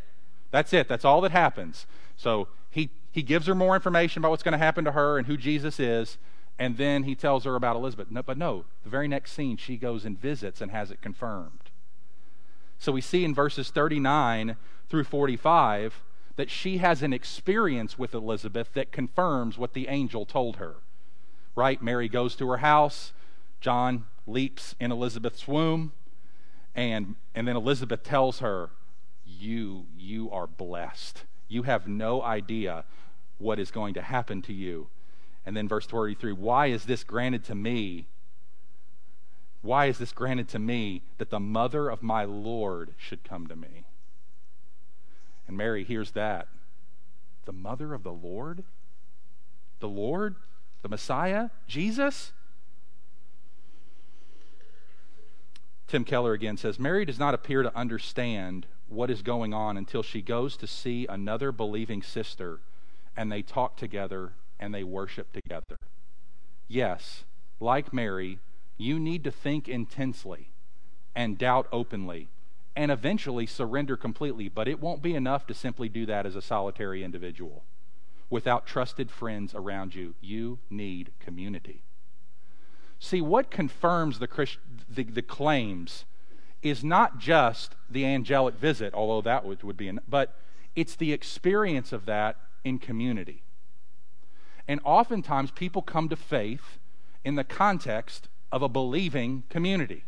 That's 0.51 0.73
it. 0.73 0.89
That's 0.89 1.05
all 1.05 1.21
that 1.21 1.31
happens. 1.31 1.87
So 2.17 2.49
he, 2.71 2.91
he 3.13 3.23
gives 3.23 3.47
her 3.47 3.55
more 3.55 3.77
information 3.77 4.21
about 4.21 4.31
what's 4.31 4.43
going 4.43 4.53
to 4.53 4.59
happen 4.59 4.85
to 4.85 4.93
her 4.93 5.17
and 5.17 5.27
who 5.27 5.37
Jesus 5.37 5.79
is. 5.79 6.19
And 6.59 6.77
then 6.77 7.05
he 7.05 7.15
tells 7.15 7.45
her 7.45 7.55
about 7.55 7.77
Elizabeth. 7.77 8.11
No, 8.11 8.23
but 8.23 8.37
no, 8.37 8.65
the 8.83 8.91
very 8.91 9.09
next 9.09 9.33
scene, 9.33 9.57
she 9.57 9.77
goes 9.77 10.05
and 10.05 10.21
visits 10.21 10.61
and 10.61 10.71
has 10.71 10.91
it 10.91 11.01
confirmed. 11.01 11.62
So 12.83 12.91
we 12.91 13.01
see 13.01 13.25
in 13.25 13.33
verses 13.33 13.71
39 13.71 14.57
through 14.89 15.05
45 15.05 16.03
that 16.35 16.51
she 16.51 16.79
has 16.79 17.01
an 17.01 17.13
experience 17.13 17.97
with 17.97 18.13
Elizabeth 18.13 18.71
that 18.75 18.91
confirms 18.91 19.57
what 19.57 19.73
the 19.73 19.87
angel 19.87 20.27
told 20.27 20.57
her. 20.57 20.75
Right? 21.55 21.81
Mary 21.81 22.09
goes 22.09 22.35
to 22.35 22.49
her 22.49 22.57
house. 22.57 23.13
John 23.61 24.07
leaps 24.27 24.75
in 24.81 24.91
Elizabeth's 24.91 25.47
womb. 25.47 25.93
And, 26.75 27.15
and 27.37 27.47
then 27.47 27.55
Elizabeth 27.55 28.03
tells 28.03 28.41
her, 28.41 28.71
you, 29.25 29.87
you 29.97 30.29
are 30.33 30.49
blessed. 30.49 31.23
You 31.47 31.63
have 31.63 31.87
no 31.87 32.21
idea 32.21 32.83
what 33.39 33.61
is 33.61 33.71
going 33.71 33.95
to 33.95 34.03
happen 34.03 34.43
to 34.43 34.53
you. 34.53 34.89
And 35.47 35.57
then 35.57 35.69
verse 35.69 35.87
33 35.87 36.33
Why 36.33 36.67
is 36.67 36.87
this 36.87 37.05
granted 37.05 37.45
to 37.45 37.55
me? 37.55 38.09
Why 39.63 39.87
is 39.87 39.99
this 39.99 40.13
granted 40.13 40.49
to 40.49 40.59
me 40.59 41.03
that 41.19 41.31
the 41.31 41.41
mother 41.41 41.89
of 41.89 42.03
my 42.03 42.25
Lord 42.25 42.95
should 42.99 43.25
come 43.25 43.47
to 43.47 43.57
me? 43.57 43.87
And 45.47 45.57
Mary 45.57 45.85
hears 45.85 46.11
that. 46.13 46.49
The 47.45 47.53
mother 47.53 47.95
of 47.95 48.03
the 48.03 48.13
Lord? 48.13 48.65
The 49.81 49.89
Lord? 49.89 50.35
The 50.83 50.89
Messiah? 50.89 51.51
Jesus? 51.67 52.33
Tim 55.87 56.05
Keller 56.05 56.33
again 56.33 56.57
says 56.57 56.79
Mary 56.79 57.05
does 57.05 57.19
not 57.19 57.35
appear 57.35 57.63
to 57.63 57.77
understand 57.77 58.67
what 58.89 59.11
is 59.11 59.23
going 59.23 59.55
on 59.55 59.77
until 59.77 60.03
she 60.03 60.23
goes 60.23 60.57
to 60.57 60.67
see 60.67 61.07
another 61.07 61.53
believing 61.53 62.03
sister 62.03 62.61
and 63.17 63.31
they 63.31 63.43
talk 63.43 63.77
together 63.77 64.33
and 64.59 64.75
they 64.75 64.85
worship 64.85 65.33
together. 65.33 65.77
Yes, 66.67 67.25
like 67.61 67.93
Mary, 67.93 68.39
you 68.83 68.99
need 68.99 69.25
to 69.25 69.31
think 69.31 69.69
intensely 69.69 70.51
and 71.15 71.39
doubt 71.39 71.67
openly 71.73 72.29
and 72.75 72.91
eventually 72.91 73.47
surrender 73.47 73.97
completely. 73.97 74.49
But 74.49 74.69
it 74.69 74.81
won't 74.81 75.03
be 75.03 75.15
enough 75.15 75.47
to 75.47 75.55
simply 75.55 75.89
do 75.89 76.07
that 76.07 76.27
as 76.27 76.37
a 76.37 76.43
solitary 76.43 77.05
individual. 77.05 77.65
Without 78.31 78.67
trusted 78.67 79.11
friends 79.11 79.55
around 79.55 79.95
you, 79.95 80.15
you 80.21 80.59
need 80.71 81.13
community. 81.21 81.83
See, 82.99 83.21
what 83.21 83.51
confirms 83.51 84.21
the, 84.21 84.27
Christ, 84.27 84.59
the, 84.89 85.03
the 85.03 85.23
claims 85.23 86.05
is 86.63 86.85
not 86.85 87.19
just 87.19 87.75
the 87.91 88.07
angelic 88.07 88.55
visit, 88.55 88.95
although 88.95 89.21
that 89.23 89.45
would, 89.45 89.63
would 89.65 89.77
be, 89.77 89.89
an, 89.89 90.01
but 90.09 90.35
it's 90.77 90.95
the 90.95 91.13
experience 91.13 91.93
of 91.93 92.07
that 92.07 92.37
in 92.65 92.79
community. 92.79 93.43
And 94.69 94.81
oftentimes 94.85 95.51
people 95.51 95.83
come 95.83 96.09
to 96.09 96.17
faith 96.17 96.79
in 97.25 97.35
the 97.35 97.45
context 97.45 98.29
of 98.53 98.63
a 98.63 98.69
believing 98.69 99.43
community, 99.49 100.05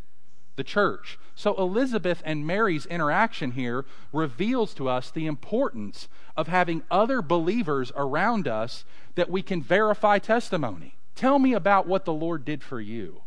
the 0.54 0.62
church. 0.62 1.18
So 1.34 1.54
Elizabeth 1.54 2.22
and 2.24 2.46
Mary's 2.46 2.86
interaction 2.86 3.52
here 3.52 3.84
reveals 4.12 4.74
to 4.74 4.88
us 4.88 5.10
the 5.10 5.26
importance 5.26 6.06
of 6.36 6.46
having 6.46 6.82
other 6.90 7.22
believers 7.22 7.90
around 7.96 8.46
us 8.46 8.84
that 9.16 9.30
we 9.30 9.42
can 9.42 9.62
verify 9.62 10.18
testimony. 10.18 10.94
Tell 11.16 11.38
me 11.38 11.54
about 11.54 11.88
what 11.88 12.04
the 12.04 12.12
Lord 12.12 12.44
did 12.44 12.62
for 12.62 12.80
you. 12.80 13.22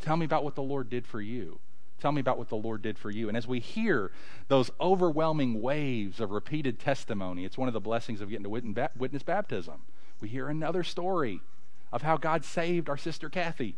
Tell 0.00 0.16
me 0.16 0.24
about 0.24 0.44
what 0.44 0.54
the 0.54 0.62
Lord 0.62 0.90
did 0.90 1.06
for 1.06 1.20
you. 1.20 1.60
Tell 2.00 2.12
me 2.12 2.20
about 2.22 2.38
what 2.38 2.48
the 2.48 2.56
Lord 2.56 2.80
did 2.80 2.98
for 2.98 3.10
you. 3.10 3.28
And 3.28 3.36
as 3.36 3.46
we 3.46 3.60
hear 3.60 4.10
those 4.48 4.70
overwhelming 4.80 5.60
waves 5.60 6.18
of 6.18 6.30
repeated 6.30 6.78
testimony, 6.78 7.44
it's 7.44 7.58
one 7.58 7.68
of 7.68 7.74
the 7.74 7.80
blessings 7.80 8.22
of 8.22 8.30
getting 8.30 8.44
to 8.44 8.88
witness 8.96 9.22
baptism. 9.22 9.82
We 10.20 10.28
hear 10.28 10.48
another 10.48 10.82
story 10.82 11.40
of 11.92 12.00
how 12.00 12.16
God 12.16 12.44
saved 12.44 12.88
our 12.88 12.96
sister 12.96 13.28
Kathy. 13.28 13.76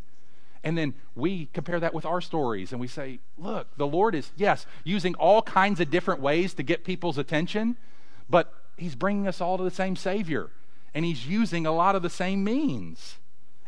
And 0.64 0.78
then 0.78 0.94
we 1.16 1.46
compare 1.52 1.80
that 1.80 1.92
with 1.92 2.06
our 2.06 2.20
stories 2.20 2.72
and 2.72 2.80
we 2.80 2.86
say, 2.86 3.18
look, 3.36 3.66
the 3.76 3.86
Lord 3.86 4.14
is, 4.14 4.30
yes, 4.36 4.64
using 4.84 5.14
all 5.16 5.42
kinds 5.42 5.80
of 5.80 5.90
different 5.90 6.20
ways 6.20 6.54
to 6.54 6.62
get 6.62 6.84
people's 6.84 7.18
attention, 7.18 7.76
but 8.30 8.52
He's 8.76 8.94
bringing 8.94 9.28
us 9.28 9.40
all 9.40 9.58
to 9.58 9.64
the 9.64 9.70
same 9.70 9.96
Savior. 9.96 10.50
And 10.94 11.04
He's 11.04 11.26
using 11.26 11.66
a 11.66 11.72
lot 11.72 11.96
of 11.96 12.02
the 12.02 12.10
same 12.10 12.44
means. 12.44 13.16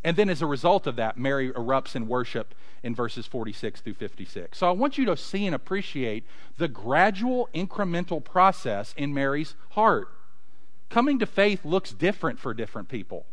And 0.05 0.17
then 0.17 0.29
as 0.29 0.43
a 0.43 0.47
result 0.47 0.87
of 0.87 0.97
that, 0.97 1.17
Mary 1.17 1.51
erupts 1.51 1.97
in 1.97 2.07
worship 2.07 2.55
in 2.83 2.95
verses 2.95 3.27
46 3.27 3.81
through 3.81 3.95
56. 3.95 4.59
So 4.59 4.69
I 4.69 4.73
want 4.73 4.99
you 4.99 5.07
to 5.07 5.17
see 5.17 5.47
and 5.47 5.55
appreciate 5.55 6.25
the 6.59 6.69
gradual 6.69 7.49
incremental 7.55 8.23
process 8.23 8.95
in 8.97 9.15
Mary's 9.15 9.55
heart. 9.71 10.09
Coming 10.91 11.19
to 11.19 11.27
faith 11.27 11.65
looks 11.65 11.93
different 11.93 12.39
for 12.39 12.53
different 12.53 12.89
people. 12.89 13.25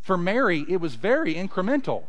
For 0.00 0.16
Mary, 0.16 0.64
it 0.68 0.80
was 0.80 0.94
very 0.94 1.34
incremental. 1.34 2.04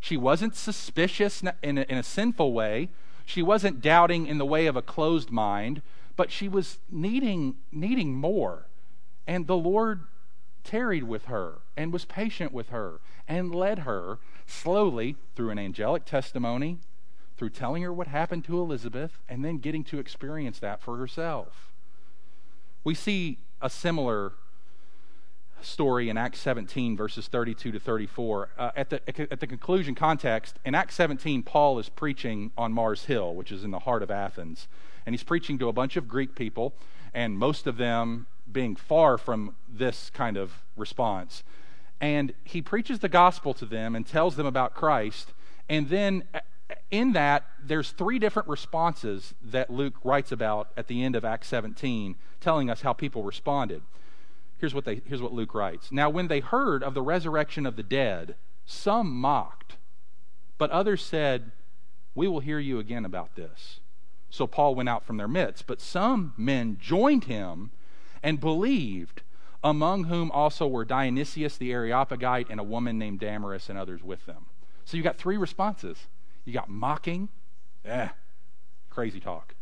She 0.00 0.16
wasn't 0.16 0.54
suspicious 0.54 1.42
in 1.62 1.78
a, 1.78 1.82
in 1.82 1.98
a 1.98 2.02
sinful 2.02 2.52
way. 2.52 2.88
She 3.24 3.42
wasn't 3.42 3.80
doubting 3.82 4.26
in 4.26 4.38
the 4.38 4.46
way 4.46 4.66
of 4.66 4.76
a 4.76 4.82
closed 4.82 5.30
mind, 5.30 5.82
but 6.16 6.30
she 6.30 6.48
was 6.48 6.78
needing 6.90 7.56
needing 7.72 8.14
more. 8.14 8.66
And 9.26 9.46
the 9.46 9.56
Lord 9.56 10.04
tarried 10.62 11.04
with 11.04 11.26
her 11.26 11.58
and 11.76 11.92
was 11.92 12.04
patient 12.04 12.52
with 12.52 12.68
her 12.70 13.00
and 13.26 13.54
led 13.54 13.80
her 13.80 14.18
slowly 14.46 15.16
through 15.34 15.50
an 15.50 15.58
angelic 15.58 16.04
testimony, 16.04 16.78
through 17.36 17.50
telling 17.50 17.82
her 17.82 17.92
what 17.92 18.06
happened 18.06 18.44
to 18.44 18.58
Elizabeth, 18.58 19.18
and 19.28 19.44
then 19.44 19.58
getting 19.58 19.84
to 19.84 19.98
experience 19.98 20.58
that 20.60 20.80
for 20.80 20.96
herself. 20.96 21.72
We 22.84 22.94
see 22.94 23.38
a 23.60 23.68
similar 23.68 24.32
story 25.76 26.08
in 26.08 26.16
Acts 26.16 26.40
17, 26.40 26.96
verses 26.96 27.28
32 27.28 27.70
to 27.72 27.78
34. 27.78 28.48
Uh, 28.56 28.70
at, 28.76 28.88
the, 28.88 29.30
at 29.30 29.40
the 29.40 29.46
conclusion 29.46 29.94
context, 29.94 30.58
in 30.64 30.74
Acts 30.74 30.94
17, 30.94 31.42
Paul 31.42 31.78
is 31.78 31.90
preaching 31.90 32.50
on 32.56 32.72
Mars 32.72 33.04
Hill, 33.04 33.34
which 33.34 33.52
is 33.52 33.62
in 33.62 33.72
the 33.72 33.80
heart 33.80 34.02
of 34.02 34.10
Athens. 34.10 34.68
And 35.04 35.12
he's 35.12 35.22
preaching 35.22 35.58
to 35.58 35.68
a 35.68 35.74
bunch 35.74 35.98
of 35.98 36.08
Greek 36.08 36.34
people, 36.34 36.72
and 37.12 37.38
most 37.38 37.66
of 37.66 37.76
them 37.76 38.26
being 38.50 38.74
far 38.74 39.18
from 39.18 39.54
this 39.68 40.10
kind 40.14 40.38
of 40.38 40.62
response. 40.78 41.42
And 42.00 42.32
he 42.42 42.62
preaches 42.62 43.00
the 43.00 43.10
gospel 43.10 43.52
to 43.52 43.66
them 43.66 43.94
and 43.94 44.06
tells 44.06 44.36
them 44.36 44.46
about 44.46 44.72
Christ. 44.72 45.34
And 45.68 45.90
then 45.90 46.24
uh, 46.32 46.40
in 46.90 47.12
that, 47.12 47.44
there's 47.62 47.90
three 47.90 48.18
different 48.18 48.48
responses 48.48 49.34
that 49.44 49.68
Luke 49.68 49.96
writes 50.02 50.32
about 50.32 50.70
at 50.74 50.86
the 50.86 51.04
end 51.04 51.14
of 51.16 51.22
Acts 51.26 51.48
17, 51.48 52.16
telling 52.40 52.70
us 52.70 52.80
how 52.80 52.94
people 52.94 53.22
responded. 53.22 53.82
Here's 54.58 54.74
what, 54.74 54.84
they, 54.84 55.02
here's 55.06 55.20
what 55.22 55.32
Luke 55.32 55.54
writes 55.54 55.92
Now, 55.92 56.08
when 56.08 56.28
they 56.28 56.40
heard 56.40 56.82
of 56.82 56.94
the 56.94 57.02
resurrection 57.02 57.66
of 57.66 57.76
the 57.76 57.82
dead, 57.82 58.36
some 58.64 59.14
mocked, 59.14 59.76
but 60.58 60.70
others 60.70 61.02
said, 61.02 61.52
We 62.14 62.28
will 62.28 62.40
hear 62.40 62.58
you 62.58 62.78
again 62.78 63.04
about 63.04 63.36
this. 63.36 63.80
So 64.30 64.46
Paul 64.46 64.74
went 64.74 64.88
out 64.88 65.04
from 65.04 65.16
their 65.16 65.28
midst. 65.28 65.66
But 65.66 65.80
some 65.80 66.34
men 66.36 66.78
joined 66.80 67.24
him 67.24 67.70
and 68.22 68.40
believed, 68.40 69.22
among 69.62 70.04
whom 70.04 70.30
also 70.30 70.66
were 70.66 70.84
Dionysius 70.84 71.56
the 71.56 71.72
Areopagite 71.72 72.48
and 72.50 72.60
a 72.60 72.64
woman 72.64 72.98
named 72.98 73.20
Damaris 73.20 73.68
and 73.68 73.78
others 73.78 74.02
with 74.02 74.26
them. 74.26 74.46
So 74.84 74.96
you 74.96 75.02
got 75.02 75.16
three 75.16 75.36
responses. 75.36 76.06
You 76.44 76.52
got 76.52 76.68
mocking, 76.68 77.28
eh, 77.84 78.08
crazy 78.90 79.20
talk. 79.20 79.54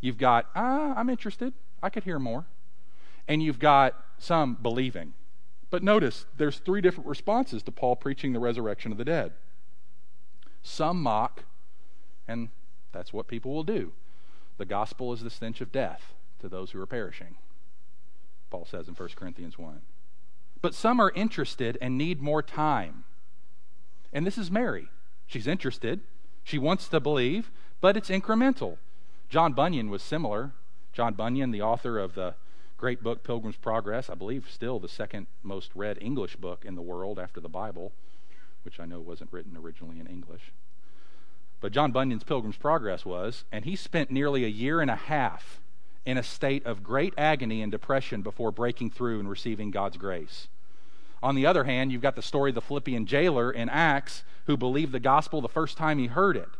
You've 0.00 0.18
got, 0.18 0.46
ah, 0.54 0.94
I'm 0.96 1.08
interested. 1.08 1.52
I 1.82 1.90
could 1.90 2.04
hear 2.04 2.18
more. 2.18 2.46
And 3.26 3.42
you've 3.42 3.58
got 3.58 3.94
some 4.18 4.54
believing. 4.60 5.14
But 5.70 5.82
notice 5.82 6.26
there's 6.36 6.58
three 6.58 6.80
different 6.80 7.08
responses 7.08 7.62
to 7.64 7.72
Paul 7.72 7.96
preaching 7.96 8.32
the 8.32 8.38
resurrection 8.38 8.92
of 8.92 8.98
the 8.98 9.04
dead. 9.04 9.32
Some 10.62 11.02
mock, 11.02 11.44
and 12.28 12.48
that's 12.92 13.12
what 13.12 13.28
people 13.28 13.52
will 13.52 13.64
do. 13.64 13.92
The 14.56 14.64
gospel 14.64 15.12
is 15.12 15.20
the 15.20 15.30
stench 15.30 15.60
of 15.60 15.72
death 15.72 16.14
to 16.40 16.48
those 16.48 16.70
who 16.70 16.80
are 16.80 16.86
perishing. 16.86 17.36
Paul 18.50 18.66
says 18.66 18.86
in 18.86 18.94
1 18.94 19.08
Corinthians 19.16 19.58
1. 19.58 19.80
But 20.62 20.74
some 20.74 21.00
are 21.00 21.10
interested 21.14 21.76
and 21.82 21.98
need 21.98 22.22
more 22.22 22.42
time. 22.42 23.04
And 24.12 24.26
this 24.26 24.38
is 24.38 24.50
Mary. 24.50 24.88
She's 25.26 25.46
interested. 25.46 26.00
She 26.44 26.56
wants 26.56 26.88
to 26.88 27.00
believe, 27.00 27.50
but 27.80 27.96
it's 27.96 28.10
incremental. 28.10 28.76
John 29.28 29.54
Bunyan 29.54 29.90
was 29.90 30.02
similar. 30.02 30.52
John 30.92 31.14
Bunyan, 31.14 31.50
the 31.50 31.62
author 31.62 31.98
of 31.98 32.14
the 32.14 32.34
great 32.84 33.02
book 33.02 33.24
Pilgrim's 33.24 33.56
Progress, 33.56 34.10
I 34.10 34.14
believe 34.14 34.46
still 34.50 34.78
the 34.78 34.90
second 34.90 35.26
most 35.42 35.70
read 35.74 35.96
English 36.02 36.36
book 36.36 36.66
in 36.66 36.74
the 36.74 36.82
world 36.82 37.18
after 37.18 37.40
the 37.40 37.48
Bible, 37.48 37.92
which 38.62 38.78
I 38.78 38.84
know 38.84 39.00
wasn't 39.00 39.32
written 39.32 39.56
originally 39.56 39.98
in 39.98 40.06
English. 40.06 40.52
But 41.62 41.72
John 41.72 41.92
Bunyan's 41.92 42.24
Pilgrim's 42.24 42.58
Progress 42.58 43.06
was, 43.06 43.44
and 43.50 43.64
he 43.64 43.74
spent 43.74 44.10
nearly 44.10 44.44
a 44.44 44.48
year 44.48 44.82
and 44.82 44.90
a 44.90 44.96
half 44.96 45.60
in 46.04 46.18
a 46.18 46.22
state 46.22 46.66
of 46.66 46.82
great 46.84 47.14
agony 47.16 47.62
and 47.62 47.72
depression 47.72 48.20
before 48.20 48.50
breaking 48.50 48.90
through 48.90 49.18
and 49.18 49.30
receiving 49.30 49.70
God's 49.70 49.96
grace. 49.96 50.48
On 51.22 51.34
the 51.34 51.46
other 51.46 51.64
hand, 51.64 51.90
you've 51.90 52.02
got 52.02 52.16
the 52.16 52.20
story 52.20 52.50
of 52.50 52.54
the 52.54 52.60
Philippian 52.60 53.06
jailer 53.06 53.50
in 53.50 53.70
Acts 53.70 54.24
who 54.44 54.58
believed 54.58 54.92
the 54.92 55.00
gospel 55.00 55.40
the 55.40 55.48
first 55.48 55.78
time 55.78 55.98
he 55.98 56.08
heard 56.08 56.36
it, 56.36 56.50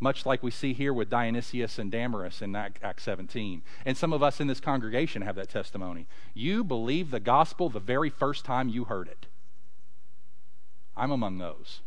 much 0.00 0.26
like 0.26 0.42
we 0.42 0.50
see 0.50 0.72
here 0.72 0.92
with 0.92 1.10
Dionysius 1.10 1.78
and 1.78 1.90
Damaris 1.90 2.42
in 2.42 2.54
Acts 2.54 3.04
17. 3.04 3.62
And 3.84 3.96
some 3.96 4.12
of 4.12 4.22
us 4.22 4.40
in 4.40 4.46
this 4.46 4.60
congregation 4.60 5.22
have 5.22 5.36
that 5.36 5.48
testimony. 5.48 6.06
You 6.34 6.64
believed 6.64 7.10
the 7.10 7.20
gospel 7.20 7.68
the 7.68 7.80
very 7.80 8.10
first 8.10 8.44
time 8.44 8.68
you 8.68 8.84
heard 8.84 9.08
it. 9.08 9.26
I'm 10.96 11.10
among 11.10 11.38
those. 11.38 11.80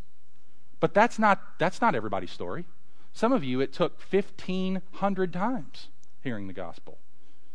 But 0.79 0.93
that's 0.93 1.17
not, 1.17 1.41
that's 1.59 1.81
not 1.81 1.95
everybody's 1.95 2.31
story. 2.31 2.65
Some 3.13 3.33
of 3.33 3.43
you, 3.43 3.61
it 3.61 3.73
took 3.73 3.99
1,500 4.11 5.33
times 5.33 5.87
hearing 6.21 6.47
the 6.47 6.53
gospel. 6.53 6.99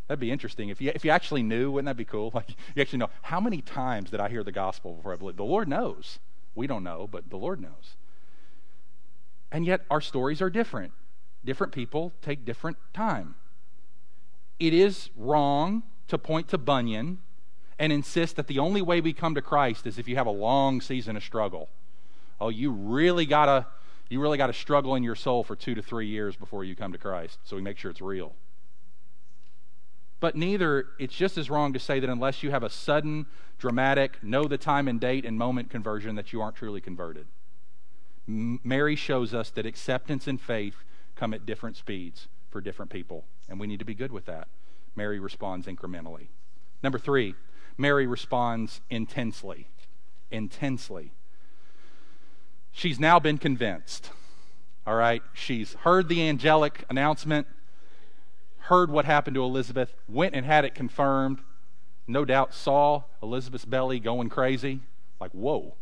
That'd 0.08 0.20
be 0.20 0.30
interesting. 0.30 0.68
If 0.68 0.80
you, 0.80 0.90
if 0.94 1.04
you 1.04 1.10
actually 1.10 1.42
knew, 1.42 1.70
wouldn't 1.70 1.86
that 1.86 1.96
be 1.96 2.04
cool? 2.04 2.30
Like, 2.34 2.50
you 2.74 2.82
actually 2.82 2.98
know 2.98 3.10
how 3.22 3.40
many 3.40 3.62
times 3.62 4.10
did 4.10 4.20
I 4.20 4.28
hear 4.28 4.42
the 4.42 4.52
gospel 4.52 4.94
before 4.94 5.12
I 5.12 5.16
believed? 5.16 5.38
The 5.38 5.44
Lord 5.44 5.68
knows. 5.68 6.18
We 6.54 6.66
don't 6.66 6.84
know, 6.84 7.08
but 7.10 7.30
the 7.30 7.36
Lord 7.36 7.60
knows. 7.60 7.96
And 9.52 9.64
yet, 9.64 9.82
our 9.90 10.00
stories 10.00 10.42
are 10.42 10.50
different. 10.50 10.92
Different 11.44 11.72
people 11.72 12.12
take 12.22 12.44
different 12.44 12.78
time. 12.92 13.36
It 14.58 14.72
is 14.72 15.10
wrong 15.16 15.84
to 16.08 16.18
point 16.18 16.48
to 16.48 16.58
Bunyan 16.58 17.18
and 17.78 17.92
insist 17.92 18.36
that 18.36 18.46
the 18.46 18.58
only 18.58 18.82
way 18.82 19.00
we 19.00 19.12
come 19.12 19.34
to 19.34 19.42
Christ 19.42 19.86
is 19.86 19.98
if 19.98 20.08
you 20.08 20.16
have 20.16 20.26
a 20.26 20.32
long 20.32 20.80
season 20.80 21.16
of 21.16 21.22
struggle. 21.22 21.68
Oh, 22.40 22.48
you 22.48 22.70
really 22.70 23.26
gotta 23.26 23.66
you 24.12 24.20
really 24.20 24.36
got 24.36 24.48
to 24.48 24.52
struggle 24.52 24.94
in 24.94 25.02
your 25.02 25.14
soul 25.14 25.42
for 25.42 25.56
two 25.56 25.74
to 25.74 25.80
three 25.80 26.06
years 26.06 26.36
before 26.36 26.64
you 26.64 26.76
come 26.76 26.92
to 26.92 26.98
Christ. 26.98 27.38
So 27.44 27.56
we 27.56 27.62
make 27.62 27.78
sure 27.78 27.90
it's 27.90 28.02
real. 28.02 28.34
But 30.20 30.36
neither, 30.36 30.86
it's 30.98 31.14
just 31.14 31.38
as 31.38 31.48
wrong 31.48 31.72
to 31.72 31.78
say 31.78 31.98
that 31.98 32.10
unless 32.10 32.42
you 32.42 32.50
have 32.50 32.62
a 32.62 32.68
sudden, 32.68 33.24
dramatic, 33.58 34.22
know 34.22 34.44
the 34.44 34.58
time 34.58 34.86
and 34.86 35.00
date 35.00 35.24
and 35.24 35.38
moment 35.38 35.70
conversion, 35.70 36.14
that 36.16 36.30
you 36.30 36.42
aren't 36.42 36.56
truly 36.56 36.80
converted. 36.82 37.26
Mary 38.26 38.96
shows 38.96 39.34
us 39.34 39.50
that 39.50 39.66
acceptance 39.66 40.26
and 40.26 40.40
faith 40.40 40.84
come 41.16 41.34
at 41.34 41.44
different 41.44 41.76
speeds 41.76 42.28
for 42.50 42.60
different 42.60 42.90
people, 42.90 43.24
and 43.48 43.58
we 43.58 43.66
need 43.66 43.78
to 43.78 43.84
be 43.84 43.94
good 43.94 44.12
with 44.12 44.26
that. 44.26 44.48
Mary 44.94 45.18
responds 45.18 45.66
incrementally. 45.66 46.28
Number 46.82 46.98
three, 46.98 47.34
Mary 47.76 48.06
responds 48.06 48.80
intensely. 48.90 49.66
Intensely. 50.30 51.12
She's 52.72 53.00
now 53.00 53.18
been 53.18 53.38
convinced. 53.38 54.10
All 54.86 54.94
right? 54.94 55.22
She's 55.32 55.74
heard 55.74 56.08
the 56.08 56.26
angelic 56.28 56.84
announcement 56.90 57.46
heard 58.66 58.90
what 58.90 59.04
happened 59.04 59.34
to 59.34 59.42
Elizabeth, 59.42 59.92
went 60.08 60.34
and 60.34 60.46
had 60.46 60.64
it 60.64 60.74
confirmed, 60.74 61.40
no 62.06 62.24
doubt 62.24 62.54
saw 62.54 63.02
Elizabeth's 63.22 63.64
belly 63.64 63.98
going 63.98 64.28
crazy. 64.28 64.80
Like, 65.20 65.32
whoa, 65.32 65.74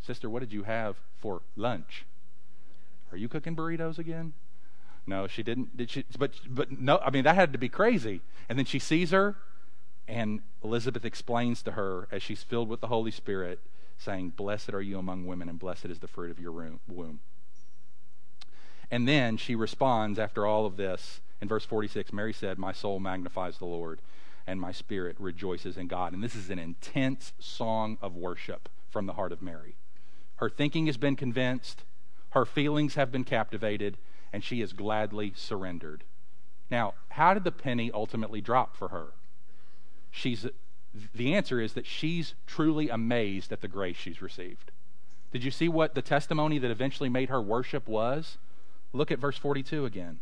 sister, 0.00 0.28
what 0.28 0.40
did 0.40 0.52
you 0.52 0.64
have 0.64 0.96
for 1.24 1.40
lunch? 1.56 2.04
Are 3.10 3.16
you 3.16 3.28
cooking 3.28 3.56
burritos 3.56 3.98
again? 3.98 4.34
No, 5.06 5.26
she 5.26 5.42
didn't. 5.42 5.74
Did 5.74 5.88
she? 5.88 6.04
But 6.18 6.32
but 6.46 6.70
no. 6.70 6.98
I 6.98 7.10
mean, 7.10 7.24
that 7.24 7.34
had 7.34 7.52
to 7.52 7.58
be 7.58 7.70
crazy. 7.70 8.20
And 8.46 8.58
then 8.58 8.66
she 8.66 8.78
sees 8.78 9.10
her, 9.10 9.36
and 10.06 10.42
Elizabeth 10.62 11.02
explains 11.04 11.62
to 11.62 11.72
her 11.72 12.08
as 12.12 12.22
she's 12.22 12.42
filled 12.42 12.68
with 12.68 12.82
the 12.82 12.88
Holy 12.88 13.10
Spirit, 13.10 13.60
saying, 13.96 14.34
"Blessed 14.36 14.74
are 14.74 14.82
you 14.82 14.98
among 14.98 15.24
women, 15.24 15.48
and 15.48 15.58
blessed 15.58 15.86
is 15.86 16.00
the 16.00 16.08
fruit 16.08 16.30
of 16.30 16.38
your 16.38 16.52
womb." 16.52 17.20
And 18.90 19.08
then 19.08 19.38
she 19.38 19.54
responds 19.54 20.18
after 20.18 20.44
all 20.44 20.66
of 20.66 20.76
this 20.76 21.22
in 21.40 21.48
verse 21.48 21.64
46, 21.64 22.12
Mary 22.12 22.32
said, 22.32 22.58
My 22.58 22.72
soul 22.72 23.00
magnifies 23.00 23.58
the 23.58 23.64
Lord, 23.64 24.00
and 24.46 24.60
my 24.60 24.72
spirit 24.72 25.16
rejoices 25.18 25.76
in 25.76 25.88
God. 25.88 26.12
And 26.12 26.22
this 26.22 26.34
is 26.34 26.50
an 26.50 26.58
intense 26.58 27.32
song 27.38 27.98
of 28.00 28.14
worship 28.14 28.68
from 28.90 29.06
the 29.06 29.14
heart 29.14 29.32
of 29.32 29.42
Mary. 29.42 29.74
Her 30.44 30.50
thinking 30.50 30.84
has 30.88 30.98
been 30.98 31.16
convinced, 31.16 31.84
her 32.32 32.44
feelings 32.44 32.96
have 32.96 33.10
been 33.10 33.24
captivated, 33.24 33.96
and 34.30 34.44
she 34.44 34.60
has 34.60 34.74
gladly 34.74 35.32
surrendered. 35.34 36.04
Now, 36.70 36.92
how 37.08 37.32
did 37.32 37.44
the 37.44 37.50
penny 37.50 37.90
ultimately 37.90 38.42
drop 38.42 38.76
for 38.76 38.88
her? 38.88 39.14
She's, 40.10 40.46
the 41.14 41.32
answer 41.32 41.62
is 41.62 41.72
that 41.72 41.86
she's 41.86 42.34
truly 42.46 42.90
amazed 42.90 43.52
at 43.52 43.62
the 43.62 43.68
grace 43.68 43.96
she's 43.96 44.20
received. 44.20 44.70
Did 45.32 45.44
you 45.44 45.50
see 45.50 45.70
what 45.70 45.94
the 45.94 46.02
testimony 46.02 46.58
that 46.58 46.70
eventually 46.70 47.08
made 47.08 47.30
her 47.30 47.40
worship 47.40 47.88
was? 47.88 48.36
Look 48.92 49.10
at 49.10 49.18
verse 49.18 49.38
42 49.38 49.86
again. 49.86 50.20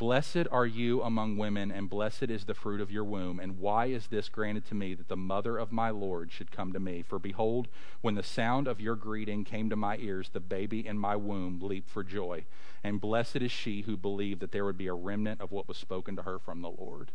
Blessed 0.00 0.48
are 0.50 0.64
you 0.64 1.02
among 1.02 1.36
women, 1.36 1.70
and 1.70 1.90
blessed 1.90 2.30
is 2.30 2.46
the 2.46 2.54
fruit 2.54 2.80
of 2.80 2.90
your 2.90 3.04
womb. 3.04 3.38
And 3.38 3.58
why 3.58 3.84
is 3.84 4.06
this 4.06 4.30
granted 4.30 4.64
to 4.68 4.74
me 4.74 4.94
that 4.94 5.08
the 5.08 5.16
mother 5.16 5.58
of 5.58 5.72
my 5.72 5.90
Lord 5.90 6.32
should 6.32 6.50
come 6.50 6.72
to 6.72 6.80
me? 6.80 7.02
For 7.02 7.18
behold, 7.18 7.68
when 8.00 8.14
the 8.14 8.22
sound 8.22 8.66
of 8.66 8.80
your 8.80 8.96
greeting 8.96 9.44
came 9.44 9.68
to 9.68 9.76
my 9.76 9.98
ears, 9.98 10.30
the 10.32 10.40
baby 10.40 10.86
in 10.86 10.98
my 10.98 11.16
womb 11.16 11.60
leaped 11.60 11.90
for 11.90 12.02
joy. 12.02 12.46
And 12.82 12.98
blessed 12.98 13.36
is 13.36 13.52
she 13.52 13.82
who 13.82 13.98
believed 13.98 14.40
that 14.40 14.52
there 14.52 14.64
would 14.64 14.78
be 14.78 14.86
a 14.86 14.94
remnant 14.94 15.42
of 15.42 15.52
what 15.52 15.68
was 15.68 15.76
spoken 15.76 16.16
to 16.16 16.22
her 16.22 16.38
from 16.38 16.62
the 16.62 16.70
Lord. 16.70 17.12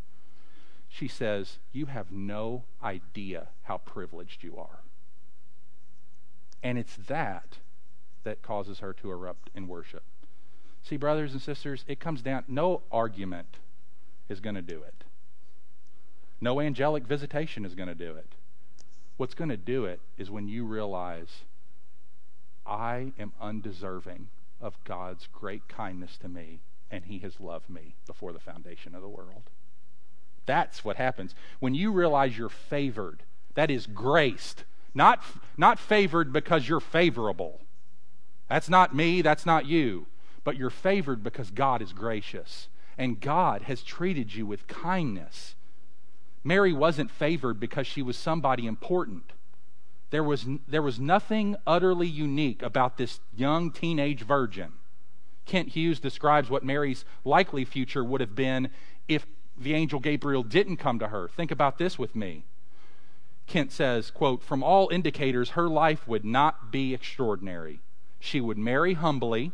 She 0.88 1.08
says, 1.08 1.58
You 1.72 1.88
have 1.88 2.12
no 2.12 2.66
idea 2.84 3.48
how 3.64 3.80
privileged 3.80 4.44
you 4.44 4.58
are. 4.58 4.84
And 6.62 6.78
it's 6.78 6.98
that 7.08 7.58
that 8.24 8.44
causes 8.44 8.78
her 8.78 8.94
to 8.94 9.10
erupt 9.10 9.50
in 9.56 9.68
worship. 9.68 10.04
See, 10.88 10.98
brothers 10.98 11.32
and 11.32 11.42
sisters, 11.42 11.84
it 11.88 12.00
comes 12.00 12.22
down, 12.22 12.44
no 12.48 12.84
argument 12.92 13.58
is 14.30 14.40
going 14.40 14.56
to 14.56 14.62
do 14.62 14.84
it. 14.84 15.04
No 16.40 16.62
angelic 16.62 17.08
visitation 17.08 17.66
is 17.66 17.74
going 17.74 17.90
to 17.90 17.96
do 17.96 18.12
it. 18.16 18.34
What's 19.18 19.34
going 19.34 19.50
to 19.50 19.58
do 19.58 19.86
it 19.86 20.00
is 20.18 20.30
when 20.30 20.48
you 20.48 20.64
realize, 20.64 21.42
I 22.68 23.14
am 23.18 23.34
undeserving 23.42 24.28
of 24.62 24.78
God's 24.84 25.28
great 25.34 25.68
kindness 25.68 26.18
to 26.18 26.30
me, 26.30 26.60
and 26.92 27.06
He 27.06 27.18
has 27.20 27.40
loved 27.40 27.70
me 27.70 27.96
before 28.06 28.32
the 28.32 28.40
foundation 28.40 28.94
of 28.94 29.02
the 29.02 29.10
world. 29.10 29.50
That's 30.46 30.86
what 30.86 30.98
happens. 30.98 31.34
When 31.60 31.74
you 31.74 31.92
realize 31.92 32.38
you're 32.38 32.48
favored, 32.48 33.24
that 33.56 33.72
is 33.72 33.88
graced, 33.88 34.66
not, 34.94 35.24
not 35.58 35.80
favored 35.80 36.32
because 36.32 36.70
you're 36.70 36.80
favorable. 36.80 37.62
That's 38.48 38.70
not 38.70 38.94
me, 38.94 39.24
that's 39.24 39.48
not 39.48 39.66
you 39.66 40.06
but 40.46 40.56
you're 40.56 40.70
favored 40.70 41.22
because 41.22 41.52
God 41.52 41.82
is 41.82 41.92
gracious 41.92 42.70
and 42.98 43.20
God 43.20 43.64
has 43.64 43.84
treated 43.84 44.34
you 44.34 44.46
with 44.46 44.68
kindness. 44.68 45.56
Mary 46.46 46.72
wasn't 46.72 47.12
favored 47.12 47.60
because 47.60 47.86
she 47.88 48.02
was 48.02 48.16
somebody 48.16 48.66
important. 48.66 49.34
There 50.12 50.24
was, 50.24 50.46
there 50.68 50.84
was 50.84 51.00
nothing 51.00 51.58
utterly 51.68 52.08
unique 52.08 52.62
about 52.62 52.96
this 52.96 53.20
young 53.36 53.72
teenage 53.72 54.22
virgin. 54.22 54.74
Kent 55.46 55.70
Hughes 55.70 56.00
describes 56.00 56.50
what 56.50 56.64
Mary's 56.64 57.04
likely 57.26 57.66
future 57.66 58.04
would 58.04 58.22
have 58.22 58.36
been 58.36 58.70
if 59.08 59.26
the 59.58 59.74
angel 59.74 60.00
Gabriel 60.00 60.44
didn't 60.44 60.78
come 60.78 61.00
to 61.00 61.08
her. 61.08 61.28
Think 61.28 61.52
about 61.52 61.78
this 61.80 61.98
with 61.98 62.16
me. 62.16 62.46
Kent 63.48 63.72
says, 63.72 64.12
quote, 64.12 64.44
From 64.44 64.64
all 64.64 64.90
indicators, 64.90 65.52
her 65.52 65.68
life 65.68 66.08
would 66.08 66.26
not 66.26 66.72
be 66.72 66.94
extraordinary. 66.94 67.80
She 68.20 68.40
would 68.40 68.58
marry 68.58 68.94
humbly 68.94 69.52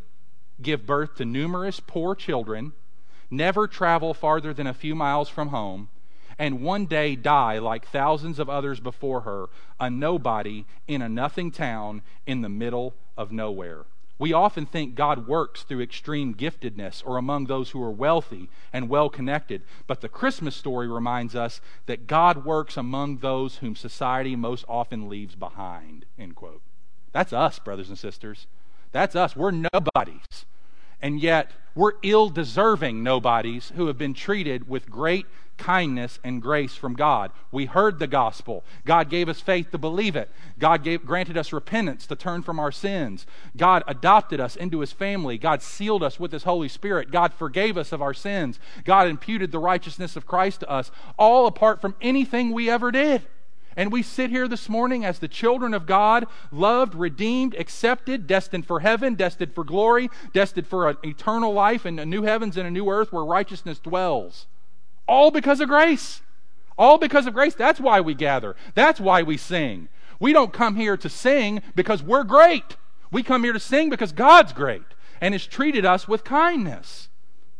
give 0.62 0.86
birth 0.86 1.15
to 1.15 1.26
numerous 1.26 1.80
poor 1.80 2.15
children, 2.15 2.74
never 3.30 3.67
travel 3.67 4.13
farther 4.13 4.54
than 4.54 4.67
a 4.67 4.74
few 4.74 4.95
miles 4.95 5.30
from 5.30 5.50
home, 5.50 5.89
and 6.38 6.62
one 6.62 6.86
day 6.86 7.15
die 7.15 7.60
like 7.60 7.86
thousands 7.88 8.39
of 8.39 8.50
others 8.50 8.80
before 8.80 9.21
her, 9.21 9.47
a 9.80 9.89
nobody 9.89 10.65
in 10.88 11.02
a 11.02 11.10
nothing 11.10 11.52
town 11.52 12.02
in 12.26 12.41
the 12.41 12.50
middle 12.50 12.95
of 13.17 13.32
nowhere. 13.32 13.86
We 14.21 14.34
often 14.34 14.67
think 14.67 14.93
God 14.93 15.28
works 15.28 15.63
through 15.63 15.82
extreme 15.82 16.36
giftedness 16.36 17.02
or 17.04 17.17
among 17.17 17.45
those 17.45 17.71
who 17.71 17.82
are 17.82 17.89
wealthy 17.89 18.50
and 18.71 18.88
well 18.88 19.10
connected, 19.10 19.63
but 19.88 20.02
the 20.02 20.10
Christmas 20.10 20.56
story 20.56 20.88
reminds 20.88 21.34
us 21.36 21.60
that 21.88 22.06
God 22.06 22.45
works 22.45 22.78
among 22.78 23.17
those 23.17 23.58
whom 23.58 23.76
society 23.76 24.36
most 24.36 24.63
often 24.69 25.10
leaves 25.10 25.34
behind. 25.34 26.06
End 26.19 26.36
quote. 26.36 26.62
That's 27.13 27.34
us, 27.34 27.58
brothers 27.58 27.89
and 27.89 27.97
sisters. 27.97 28.45
That's 28.91 29.15
us. 29.15 29.36
We're 29.36 29.51
nobodies 29.51 30.45
and 31.01 31.19
yet 31.19 31.51
we're 31.73 31.93
ill 32.04 32.30
deserving 32.30 33.01
nobodies 33.01 33.71
who 33.75 33.88
have 33.88 33.97
been 33.97 34.13
treated 34.13 34.67
with 34.67 34.89
great 34.89 35.25
kindness 35.58 36.19
and 36.23 36.41
grace 36.41 36.75
from 36.75 36.95
God. 36.95 37.32
We 37.51 37.65
heard 37.65 37.99
the 37.99 38.08
gospel. 38.08 38.63
God 38.84 39.10
gave 39.10 39.30
us 39.30 39.39
faith 39.39 39.71
to 39.71 39.77
believe 39.77 40.15
it. 40.15 40.30
God 40.60 40.84
gave, 40.84 41.06
granted 41.06 41.38
us 41.38 41.54
repentance 41.54 42.08
to 42.08 42.15
turn 42.15 42.41
from 42.41 42.60
our 42.60 42.71
sins. 42.71 43.25
God 43.56 43.84
adopted 43.88 44.39
us 44.39 44.56
into 44.56 44.80
his 44.80 44.91
family. 44.91 45.38
God 45.38 45.62
sealed 45.62 46.04
us 46.04 46.19
with 46.19 46.32
his 46.32 46.43
Holy 46.43 46.67
Spirit. 46.67 47.12
God 47.12 47.34
forgave 47.34 47.77
us 47.77 47.91
of 47.91 48.01
our 48.01 48.13
sins. 48.13 48.60
God 48.84 49.08
imputed 49.08 49.51
the 49.51 49.60
righteousness 49.60 50.15
of 50.15 50.25
Christ 50.25 50.62
to 50.62 50.69
us, 50.69 50.91
all 51.17 51.45
apart 51.45 51.80
from 51.80 51.95
anything 52.01 52.51
we 52.51 52.69
ever 52.69 52.91
did. 52.91 53.21
And 53.75 53.91
we 53.91 54.03
sit 54.03 54.29
here 54.29 54.47
this 54.47 54.67
morning 54.67 55.05
as 55.05 55.19
the 55.19 55.27
children 55.27 55.73
of 55.73 55.86
God, 55.86 56.25
loved, 56.51 56.93
redeemed, 56.93 57.55
accepted, 57.55 58.27
destined 58.27 58.65
for 58.65 58.81
heaven, 58.81 59.15
destined 59.15 59.53
for 59.53 59.63
glory, 59.63 60.10
destined 60.34 60.67
for 60.67 60.89
an 60.89 60.97
eternal 61.03 61.53
life 61.53 61.86
and 61.86 61.99
a 61.99 62.05
new 62.05 62.23
heavens 62.23 62.57
and 62.57 62.67
a 62.67 62.71
new 62.71 62.89
earth 62.89 63.13
where 63.13 63.23
righteousness 63.23 63.79
dwells. 63.79 64.47
All 65.07 65.31
because 65.31 65.62
of 65.62 65.69
grace. 65.69 66.21
All 66.77 66.97
because 66.97 67.27
of 67.27 67.34
grace. 67.34 67.55
That's 67.55 67.79
why 67.79 68.01
we 68.01 68.13
gather. 68.13 68.55
That's 68.75 68.99
why 68.99 69.21
we 69.21 69.38
sing. 69.38 69.88
We 70.19 70.34
don't 70.34 70.53
come 70.53 70.75
here 70.75 70.97
to 70.97 71.10
sing 71.10 71.62
because 71.75 72.03
we're 72.03 72.23
great. 72.23 72.75
We 73.12 73.23
come 73.23 73.43
here 73.43 73.53
to 73.53 73.60
sing 73.60 73.89
because 73.89 74.12
God's 74.12 74.53
great 74.53 74.84
and 75.19 75.34
has 75.34 75.45
treated 75.45 75.86
us 75.86 76.07
with 76.07 76.23
kindness. 76.23 77.10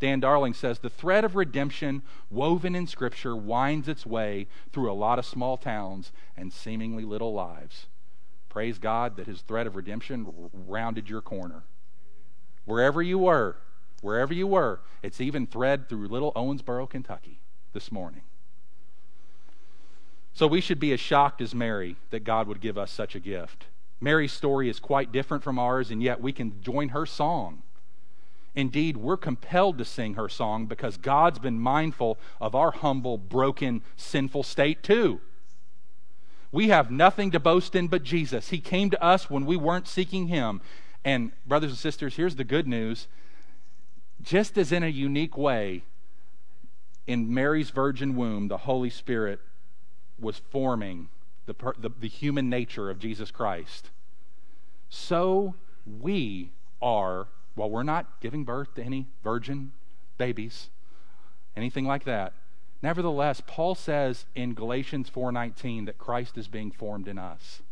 Dan 0.02 0.18
Darling 0.18 0.52
says 0.52 0.80
the 0.80 0.90
thread 0.90 1.24
of 1.24 1.36
redemption 1.36 2.02
woven 2.28 2.74
in 2.74 2.88
Scripture 2.88 3.36
winds 3.36 3.86
its 3.86 4.04
way 4.04 4.48
through 4.72 4.90
a 4.90 4.94
lot 4.94 5.20
of 5.20 5.24
small 5.24 5.56
towns 5.56 6.10
and 6.36 6.52
seemingly 6.52 7.04
little 7.04 7.32
lives. 7.32 7.86
Praise 8.48 8.80
God 8.80 9.16
that 9.16 9.28
his 9.28 9.42
thread 9.42 9.64
of 9.64 9.76
redemption 9.76 10.50
rounded 10.66 11.08
your 11.08 11.20
corner. 11.20 11.62
Wherever 12.64 13.00
you 13.00 13.16
were, 13.16 13.58
wherever 14.00 14.34
you 14.34 14.48
were, 14.48 14.80
it's 15.04 15.20
even 15.20 15.46
thread 15.46 15.88
through 15.88 16.08
little 16.08 16.32
Owensboro, 16.32 16.90
Kentucky 16.90 17.38
this 17.72 17.92
morning. 17.92 18.22
So 20.34 20.48
we 20.48 20.60
should 20.60 20.80
be 20.80 20.92
as 20.92 20.98
shocked 20.98 21.40
as 21.40 21.54
Mary 21.54 21.94
that 22.10 22.24
God 22.24 22.48
would 22.48 22.60
give 22.60 22.76
us 22.76 22.90
such 22.90 23.14
a 23.14 23.20
gift. 23.20 23.66
Mary's 24.00 24.32
story 24.32 24.68
is 24.68 24.80
quite 24.80 25.12
different 25.12 25.44
from 25.44 25.60
ours, 25.60 25.92
and 25.92 26.02
yet 26.02 26.20
we 26.20 26.32
can 26.32 26.60
join 26.60 26.88
her 26.88 27.06
song 27.06 27.62
Indeed, 28.54 28.96
we're 28.98 29.16
compelled 29.16 29.78
to 29.78 29.84
sing 29.84 30.14
her 30.14 30.28
song 30.28 30.66
because 30.66 30.96
God's 30.96 31.38
been 31.38 31.58
mindful 31.58 32.18
of 32.40 32.54
our 32.54 32.70
humble, 32.70 33.16
broken, 33.16 33.82
sinful 33.96 34.42
state 34.42 34.82
too. 34.82 35.20
We 36.50 36.68
have 36.68 36.90
nothing 36.90 37.30
to 37.30 37.40
boast 37.40 37.74
in 37.74 37.88
but 37.88 38.02
Jesus. 38.02 38.50
He 38.50 38.58
came 38.58 38.90
to 38.90 39.02
us 39.02 39.30
when 39.30 39.46
we 39.46 39.56
weren't 39.56 39.88
seeking 39.88 40.28
Him. 40.28 40.60
And, 41.02 41.32
brothers 41.46 41.70
and 41.70 41.78
sisters, 41.78 42.16
here's 42.16 42.36
the 42.36 42.44
good 42.44 42.68
news. 42.68 43.08
Just 44.20 44.58
as 44.58 44.70
in 44.70 44.82
a 44.82 44.88
unique 44.88 45.36
way, 45.36 45.84
in 47.06 47.32
Mary's 47.32 47.70
virgin 47.70 48.14
womb, 48.14 48.48
the 48.48 48.58
Holy 48.58 48.90
Spirit 48.90 49.40
was 50.18 50.40
forming 50.50 51.08
the, 51.46 51.54
the, 51.78 51.90
the 52.00 52.08
human 52.08 52.48
nature 52.48 52.90
of 52.90 52.98
Jesus 52.98 53.30
Christ, 53.30 53.90
so 54.88 55.54
we 56.00 56.50
are 56.80 57.26
while 57.54 57.70
we're 57.70 57.82
not 57.82 58.20
giving 58.20 58.44
birth 58.44 58.74
to 58.74 58.82
any 58.82 59.06
virgin 59.22 59.72
babies, 60.18 60.70
anything 61.56 61.86
like 61.86 62.04
that, 62.04 62.32
nevertheless, 62.82 63.42
Paul 63.46 63.74
says 63.74 64.26
in 64.34 64.54
Galatians 64.54 65.10
4:19 65.10 65.86
that 65.86 65.98
Christ 65.98 66.38
is 66.38 66.48
being 66.48 66.70
formed 66.70 67.08
in 67.08 67.18
us. 67.18 67.62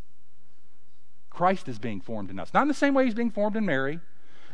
Christ 1.31 1.69
is 1.69 1.79
being 1.79 2.01
formed 2.01 2.31
in 2.31 2.39
us. 2.39 2.53
Not 2.53 2.63
in 2.63 2.69
the 2.69 2.75
same 2.75 2.95
way 2.95 3.05
he's 3.05 3.15
being 3.15 3.31
formed 3.31 3.57
in 3.57 3.65
Mary, 3.65 4.01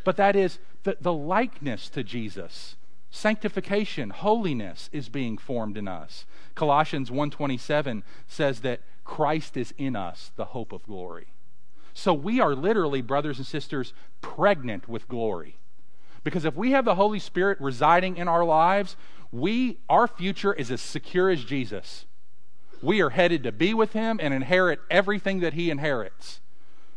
but 0.04 0.16
that 0.16 0.36
is 0.36 0.58
the, 0.84 0.96
the 1.00 1.12
likeness 1.12 1.88
to 1.90 2.04
Jesus. 2.04 2.76
Sanctification, 3.10 4.10
holiness 4.10 4.90
is 4.92 5.08
being 5.08 5.38
formed 5.38 5.76
in 5.76 5.88
us. 5.88 6.26
Colossians 6.54 7.10
1:27 7.10 8.02
says 8.28 8.60
that 8.60 8.80
Christ 9.04 9.56
is 9.56 9.72
in 9.78 9.96
us, 9.96 10.32
the 10.36 10.46
hope 10.46 10.72
of 10.72 10.84
glory. 10.84 11.28
So 11.96 12.12
we 12.12 12.40
are 12.40 12.54
literally, 12.54 13.00
brothers 13.00 13.38
and 13.38 13.46
sisters, 13.46 13.94
pregnant 14.20 14.86
with 14.86 15.08
glory. 15.08 15.56
Because 16.24 16.44
if 16.44 16.54
we 16.54 16.72
have 16.72 16.84
the 16.84 16.96
Holy 16.96 17.18
Spirit 17.18 17.58
residing 17.58 18.18
in 18.18 18.28
our 18.28 18.44
lives, 18.44 18.96
we 19.32 19.78
our 19.88 20.06
future 20.06 20.52
is 20.52 20.70
as 20.70 20.82
secure 20.82 21.30
as 21.30 21.42
Jesus. 21.42 22.04
We 22.82 23.00
are 23.00 23.08
headed 23.08 23.42
to 23.44 23.50
be 23.50 23.72
with 23.72 23.94
him 23.94 24.20
and 24.22 24.34
inherit 24.34 24.80
everything 24.90 25.40
that 25.40 25.54
he 25.54 25.70
inherits. 25.70 26.40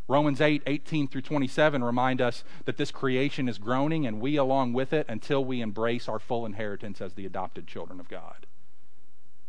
Romans 0.06 0.38
8, 0.38 0.64
18 0.66 1.08
through 1.08 1.22
27 1.22 1.82
remind 1.82 2.20
us 2.20 2.44
that 2.66 2.76
this 2.76 2.90
creation 2.90 3.48
is 3.48 3.56
groaning 3.56 4.06
and 4.06 4.20
we 4.20 4.36
along 4.36 4.74
with 4.74 4.92
it 4.92 5.06
until 5.08 5.42
we 5.42 5.62
embrace 5.62 6.10
our 6.10 6.18
full 6.18 6.44
inheritance 6.44 7.00
as 7.00 7.14
the 7.14 7.24
adopted 7.24 7.66
children 7.66 8.00
of 8.00 8.08
God. 8.10 8.44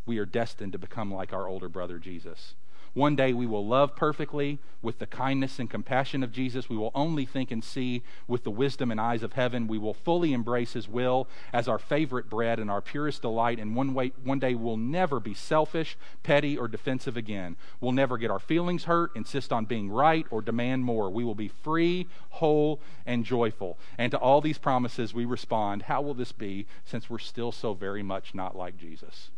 We 0.06 0.18
are 0.18 0.26
destined 0.26 0.72
to 0.72 0.80
become 0.80 1.14
like 1.14 1.34
our 1.34 1.46
older 1.46 1.68
brother 1.68 2.00
Jesus. 2.00 2.56
One 2.94 3.16
day 3.16 3.32
we 3.32 3.46
will 3.46 3.66
love 3.66 3.96
perfectly 3.96 4.60
with 4.82 5.00
the 5.00 5.06
kindness 5.06 5.60
and 5.60 5.70
compassion 5.70 6.24
of 6.24 6.34
Jesus. 6.34 6.68
We 6.68 6.76
will 6.76 6.92
only 6.94 7.26
think 7.26 7.50
and 7.50 7.64
see 7.64 8.04
with 8.28 8.44
the 8.44 8.52
wisdom 8.52 8.92
and 8.92 9.00
eyes 9.00 9.24
of 9.24 9.34
heaven. 9.34 9.68
We 9.68 9.78
will 9.78 9.94
fully 9.94 10.34
embrace 10.34 10.74
His 10.74 10.90
will 10.90 11.30
as 11.54 11.70
our 11.70 11.80
favorite 11.80 12.30
bread 12.30 12.60
and 12.60 12.70
our 12.70 12.82
purest 12.82 13.22
delight. 13.22 13.60
And 13.60 13.78
one, 13.78 13.94
way, 13.94 14.12
one 14.24 14.40
day 14.40 14.56
we'll 14.56 14.76
never 14.76 15.22
be 15.22 15.34
selfish, 15.34 15.98
petty, 16.22 16.58
or 16.58 16.68
defensive 16.68 17.16
again. 17.16 17.56
We'll 17.80 17.94
never 17.94 18.18
get 18.18 18.32
our 18.32 18.40
feelings 18.40 18.84
hurt, 18.84 19.16
insist 19.16 19.54
on 19.54 19.66
being 19.66 19.90
right, 19.90 20.26
or 20.30 20.42
demand 20.42 20.84
more. 20.84 21.10
We 21.10 21.24
will 21.24 21.36
be 21.36 21.48
free, 21.48 22.08
whole, 22.32 22.82
and 23.06 23.24
joyful. 23.24 23.78
And 23.98 24.12
to 24.12 24.18
all 24.18 24.42
these 24.42 24.58
promises 24.58 25.14
we 25.14 25.24
respond, 25.24 25.84
How 25.84 26.02
will 26.02 26.14
this 26.14 26.34
be 26.34 26.66
since 26.84 27.10
we're 27.10 27.20
still 27.20 27.54
so 27.54 27.74
very 27.74 28.04
much 28.04 28.36
not 28.36 28.58
like 28.58 28.78
Jesus? 28.78 29.30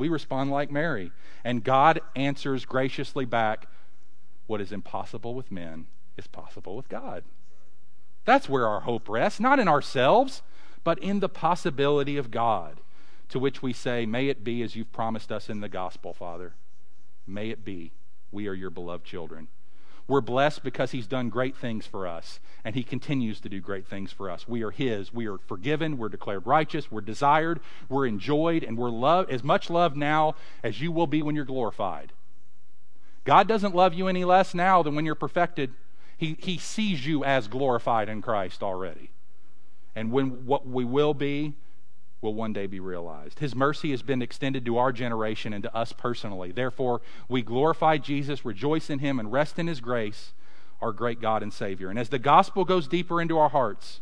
We 0.00 0.08
respond 0.08 0.50
like 0.50 0.70
Mary. 0.70 1.12
And 1.44 1.62
God 1.62 2.00
answers 2.16 2.64
graciously 2.64 3.24
back 3.24 3.68
what 4.46 4.60
is 4.60 4.72
impossible 4.72 5.34
with 5.34 5.52
men 5.52 5.86
is 6.16 6.26
possible 6.26 6.74
with 6.74 6.88
God. 6.88 7.22
That's 8.24 8.48
where 8.48 8.66
our 8.66 8.80
hope 8.80 9.08
rests, 9.08 9.38
not 9.38 9.58
in 9.60 9.68
ourselves, 9.68 10.42
but 10.82 10.98
in 10.98 11.20
the 11.20 11.28
possibility 11.28 12.16
of 12.16 12.30
God, 12.30 12.80
to 13.28 13.38
which 13.38 13.62
we 13.62 13.72
say, 13.72 14.06
May 14.06 14.28
it 14.28 14.42
be 14.42 14.62
as 14.62 14.74
you've 14.74 14.92
promised 14.92 15.30
us 15.30 15.48
in 15.48 15.60
the 15.60 15.68
gospel, 15.68 16.12
Father. 16.12 16.54
May 17.26 17.50
it 17.50 17.64
be. 17.64 17.92
We 18.32 18.48
are 18.48 18.54
your 18.54 18.70
beloved 18.70 19.04
children. 19.04 19.48
We're 20.10 20.20
blessed 20.20 20.64
because 20.64 20.90
He's 20.90 21.06
done 21.06 21.28
great 21.28 21.56
things 21.56 21.86
for 21.86 22.04
us, 22.04 22.40
and 22.64 22.74
He 22.74 22.82
continues 22.82 23.38
to 23.42 23.48
do 23.48 23.60
great 23.60 23.86
things 23.86 24.10
for 24.10 24.28
us. 24.28 24.48
We 24.48 24.64
are 24.64 24.72
His. 24.72 25.14
We 25.14 25.28
are 25.28 25.38
forgiven. 25.38 25.98
We're 25.98 26.08
declared 26.08 26.48
righteous. 26.48 26.90
We're 26.90 27.00
desired. 27.00 27.60
We're 27.88 28.06
enjoyed, 28.06 28.64
and 28.64 28.76
we're 28.76 28.90
loved 28.90 29.30
as 29.30 29.44
much 29.44 29.70
loved 29.70 29.96
now 29.96 30.34
as 30.64 30.80
you 30.80 30.90
will 30.90 31.06
be 31.06 31.22
when 31.22 31.36
you're 31.36 31.44
glorified. 31.44 32.10
God 33.24 33.46
doesn't 33.46 33.72
love 33.72 33.94
you 33.94 34.08
any 34.08 34.24
less 34.24 34.52
now 34.52 34.82
than 34.82 34.96
when 34.96 35.06
you're 35.06 35.14
perfected. 35.14 35.74
He, 36.18 36.36
he 36.40 36.58
sees 36.58 37.06
you 37.06 37.22
as 37.22 37.46
glorified 37.46 38.08
in 38.08 38.20
Christ 38.20 38.64
already. 38.64 39.10
And 39.94 40.10
when 40.10 40.44
what 40.44 40.66
we 40.66 40.84
will 40.84 41.14
be 41.14 41.54
will 42.20 42.34
one 42.34 42.52
day 42.52 42.66
be 42.66 42.80
realized. 42.80 43.38
His 43.38 43.54
mercy 43.54 43.90
has 43.90 44.02
been 44.02 44.22
extended 44.22 44.64
to 44.66 44.76
our 44.76 44.92
generation 44.92 45.52
and 45.52 45.62
to 45.62 45.74
us 45.74 45.92
personally. 45.92 46.52
Therefore, 46.52 47.00
we 47.28 47.42
glorify 47.42 47.96
Jesus, 47.96 48.44
rejoice 48.44 48.90
in 48.90 48.98
him, 48.98 49.18
and 49.18 49.32
rest 49.32 49.58
in 49.58 49.66
his 49.66 49.80
grace, 49.80 50.32
our 50.80 50.92
great 50.92 51.20
God 51.20 51.42
and 51.42 51.52
Savior. 51.52 51.88
And 51.88 51.98
as 51.98 52.10
the 52.10 52.18
gospel 52.18 52.64
goes 52.64 52.88
deeper 52.88 53.20
into 53.20 53.38
our 53.38 53.48
hearts, 53.48 54.00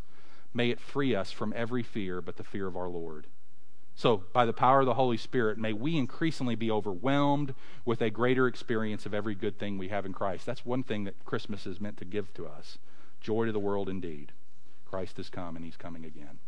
may 0.52 0.70
it 0.70 0.81
free 0.81 1.14
us 1.14 1.31
from 1.31 1.52
every 1.57 1.83
fear 1.83 2.20
but 2.20 2.37
the 2.37 2.44
fear 2.44 2.66
of 2.66 2.76
our 2.76 2.88
Lord. 2.88 3.26
So, 3.94 4.22
by 4.33 4.46
the 4.46 4.52
power 4.52 4.81
of 4.81 4.87
the 4.87 4.94
Holy 4.94 5.16
Spirit, 5.16 5.59
may 5.59 5.72
we 5.72 5.96
increasingly 5.96 6.54
be 6.54 6.70
overwhelmed 6.70 7.52
with 7.85 8.00
a 8.00 8.11
greater 8.11 8.46
experience 8.46 9.07
of 9.07 9.14
every 9.14 9.35
good 9.35 9.59
thing 9.59 9.76
we 9.76 9.88
have 9.88 10.07
in 10.07 10.12
Christ. 10.12 10.46
That's 10.46 10.64
one 10.64 10.85
thing 10.85 11.02
that 11.04 11.24
Christmas 11.24 11.66
is 11.66 11.81
meant 11.81 11.96
to 11.96 12.04
give 12.04 12.33
to 12.35 12.46
us 12.46 12.78
joy 13.20 13.46
to 13.46 13.52
the 13.52 13.59
world 13.59 13.88
indeed. 13.88 14.31
Christ 14.85 15.16
has 15.16 15.28
come 15.28 15.57
and 15.57 15.64
he's 15.64 15.76
coming 15.76 16.04
again. 16.04 16.38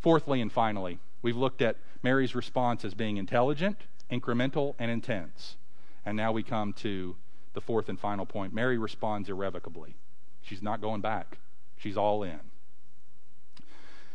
Fourthly 0.00 0.40
and 0.40 0.50
finally, 0.50 0.98
we've 1.22 1.36
looked 1.36 1.62
at 1.62 1.76
Mary's 2.02 2.34
response 2.34 2.84
as 2.84 2.94
being 2.94 3.16
intelligent, 3.16 3.78
incremental, 4.10 4.74
and 4.78 4.90
intense. 4.90 5.56
And 6.04 6.16
now 6.16 6.32
we 6.32 6.42
come 6.42 6.72
to 6.74 7.16
the 7.52 7.60
fourth 7.60 7.88
and 7.88 7.98
final 7.98 8.26
point. 8.26 8.54
Mary 8.54 8.78
responds 8.78 9.28
irrevocably. 9.28 9.96
She's 10.42 10.62
not 10.62 10.80
going 10.80 11.00
back, 11.00 11.38
she's 11.76 11.96
all 11.96 12.22
in. 12.22 12.40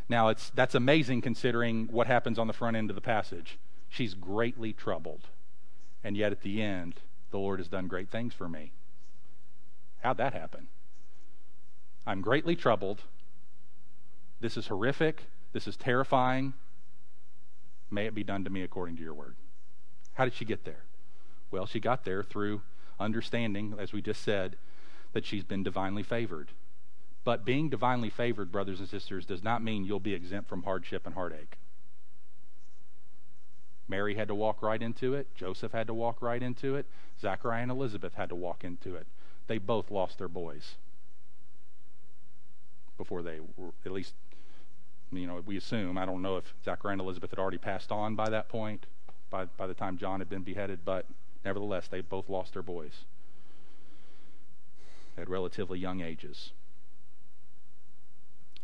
Now, 0.08 0.30
it's, 0.30 0.52
that's 0.52 0.76
amazing 0.76 1.22
considering 1.22 1.88
what 1.92 2.08
happens 2.08 2.38
on 2.38 2.48
the 2.48 2.54
front 2.54 2.78
end 2.78 2.92
of 2.92 2.96
the 2.96 3.02
passage. 3.02 3.58
She's 3.90 4.14
greatly 4.14 4.72
troubled. 4.72 5.28
And 6.04 6.16
yet 6.16 6.32
at 6.32 6.42
the 6.42 6.62
end, 6.62 7.00
the 7.32 7.40
Lord 7.40 7.60
has 7.60 7.68
done 7.68 7.88
great 7.88 8.10
things 8.10 8.34
for 8.34 8.48
me. 8.48 8.72
How'd 10.02 10.18
that 10.18 10.34
happen? 10.34 10.68
I'm 12.06 12.22
greatly 12.22 12.56
troubled. 12.56 13.02
This 14.40 14.58
is 14.58 14.68
horrific. 14.68 15.24
This 15.56 15.70
is 15.70 15.78
terrifying. 15.78 16.54
May 17.90 18.08
it 18.08 18.14
be 18.14 18.26
done 18.26 18.44
to 18.44 18.50
me 18.50 18.62
according 18.62 18.98
to 18.98 19.02
your 19.02 19.14
word. 19.14 19.38
How 20.16 20.26
did 20.26 20.34
she 20.34 20.44
get 20.44 20.66
there? 20.66 20.84
Well, 21.50 21.66
she 21.66 21.80
got 21.80 22.04
there 22.04 22.24
through 22.24 22.62
understanding, 23.00 23.74
as 23.80 23.94
we 23.94 24.02
just 24.02 24.22
said, 24.22 24.58
that 25.14 25.26
she's 25.26 25.46
been 25.46 25.64
divinely 25.64 26.04
favored. 26.04 26.50
But 27.24 27.46
being 27.46 27.70
divinely 27.70 28.10
favored, 28.10 28.52
brothers 28.52 28.82
and 28.82 28.90
sisters, 28.90 29.26
does 29.26 29.46
not 29.46 29.64
mean 29.64 29.86
you'll 29.86 30.02
be 30.02 30.14
exempt 30.14 30.50
from 30.50 30.64
hardship 30.64 31.06
and 31.06 31.16
heartache. 31.16 31.58
Mary 33.88 34.16
had 34.16 34.28
to 34.28 34.36
walk 34.36 34.62
right 34.62 34.82
into 34.82 35.14
it. 35.14 35.34
Joseph 35.36 35.72
had 35.72 35.88
to 35.88 35.94
walk 35.94 36.22
right 36.22 36.44
into 36.44 36.76
it. 36.76 36.86
Zachariah 37.22 37.62
and 37.62 37.72
Elizabeth 37.72 38.16
had 38.16 38.28
to 38.28 38.36
walk 38.36 38.66
into 38.66 38.96
it. 38.96 39.08
They 39.48 39.58
both 39.58 39.90
lost 39.90 40.18
their 40.18 40.28
boys 40.28 40.76
before 42.98 43.24
they 43.24 43.40
were, 43.56 43.72
at 43.86 43.94
least 43.94 44.16
you 45.12 45.28
know, 45.28 45.42
we 45.46 45.58
assume, 45.58 45.98
I 45.98 46.06
don't 46.06 46.22
know 46.22 46.38
if 46.38 46.54
Zachariah 46.64 46.94
and 46.94 47.02
Elizabeth 47.02 47.30
had 47.30 47.40
already 47.40 47.58
passed 47.58 47.92
on 47.92 48.16
by 48.16 48.30
that 48.30 48.50
point, 48.50 48.86
by, 49.30 49.46
by 49.46 49.68
the 49.68 49.74
time 49.74 49.98
John 49.98 50.20
had 50.20 50.30
been 50.30 50.44
beheaded, 50.44 50.80
but 50.84 51.06
nevertheless, 51.44 51.88
they 51.88 52.02
both 52.02 52.30
lost 52.30 52.54
their 52.54 52.64
boys 52.64 53.06
at 55.18 55.30
relatively 55.30 55.80
young 55.80 56.02
ages. 56.02 56.52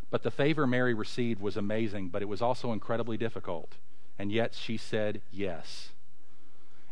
But 0.09 0.23
the 0.23 0.31
favor 0.31 0.67
Mary 0.67 0.93
received 0.93 1.41
was 1.41 1.55
amazing, 1.55 2.09
but 2.09 2.21
it 2.21 2.27
was 2.27 2.41
also 2.41 2.73
incredibly 2.73 3.17
difficult. 3.17 3.75
And 4.19 4.31
yet 4.31 4.53
she 4.53 4.75
said 4.75 5.21
yes. 5.31 5.89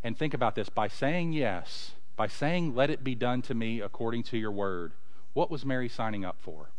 And 0.04 0.18
think 0.18 0.34
about 0.34 0.56
this 0.56 0.70
by 0.70 0.88
saying 0.88 1.34
yes, 1.34 1.92
by 2.16 2.28
saying, 2.28 2.74
Let 2.74 2.90
it 2.90 3.04
be 3.04 3.16
done 3.16 3.42
to 3.44 3.54
me 3.54 3.82
according 3.82 4.24
to 4.24 4.38
your 4.38 4.52
word, 4.52 4.94
what 5.34 5.52
was 5.52 5.66
Mary 5.66 5.90
signing 5.90 6.24
up 6.24 6.38
for? 6.40 6.70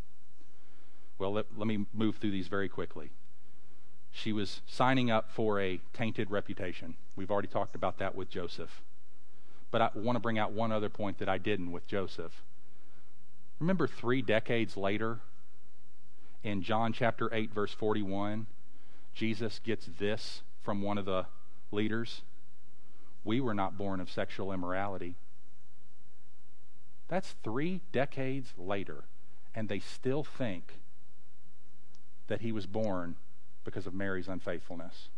Well, 1.20 1.34
let, 1.34 1.46
let 1.54 1.66
me 1.66 1.84
move 1.92 2.16
through 2.16 2.30
these 2.30 2.48
very 2.48 2.70
quickly. 2.70 3.10
She 4.10 4.32
was 4.32 4.62
signing 4.66 5.10
up 5.10 5.30
for 5.30 5.60
a 5.60 5.78
tainted 5.92 6.30
reputation. 6.30 6.94
We've 7.14 7.30
already 7.30 7.46
talked 7.46 7.74
about 7.74 7.98
that 7.98 8.14
with 8.14 8.30
Joseph. 8.30 8.80
But 9.70 9.82
I 9.82 9.90
want 9.94 10.16
to 10.16 10.20
bring 10.20 10.38
out 10.38 10.52
one 10.52 10.72
other 10.72 10.88
point 10.88 11.18
that 11.18 11.28
I 11.28 11.36
didn't 11.36 11.72
with 11.72 11.86
Joseph. 11.86 12.42
Remember, 13.58 13.86
three 13.86 14.22
decades 14.22 14.78
later, 14.78 15.18
in 16.42 16.62
John 16.62 16.94
chapter 16.94 17.28
8, 17.32 17.52
verse 17.52 17.74
41, 17.74 18.46
Jesus 19.12 19.60
gets 19.62 19.90
this 19.98 20.40
from 20.62 20.80
one 20.80 20.96
of 20.96 21.04
the 21.04 21.26
leaders 21.70 22.22
We 23.24 23.42
were 23.42 23.54
not 23.54 23.76
born 23.76 24.00
of 24.00 24.10
sexual 24.10 24.52
immorality. 24.52 25.16
That's 27.08 27.34
three 27.44 27.82
decades 27.92 28.54
later, 28.56 29.04
and 29.54 29.68
they 29.68 29.80
still 29.80 30.24
think 30.24 30.80
that 32.30 32.40
he 32.40 32.52
was 32.52 32.64
born 32.64 33.16
because 33.64 33.86
of 33.86 33.92
Mary's 33.92 34.28
unfaithfulness. 34.28 35.08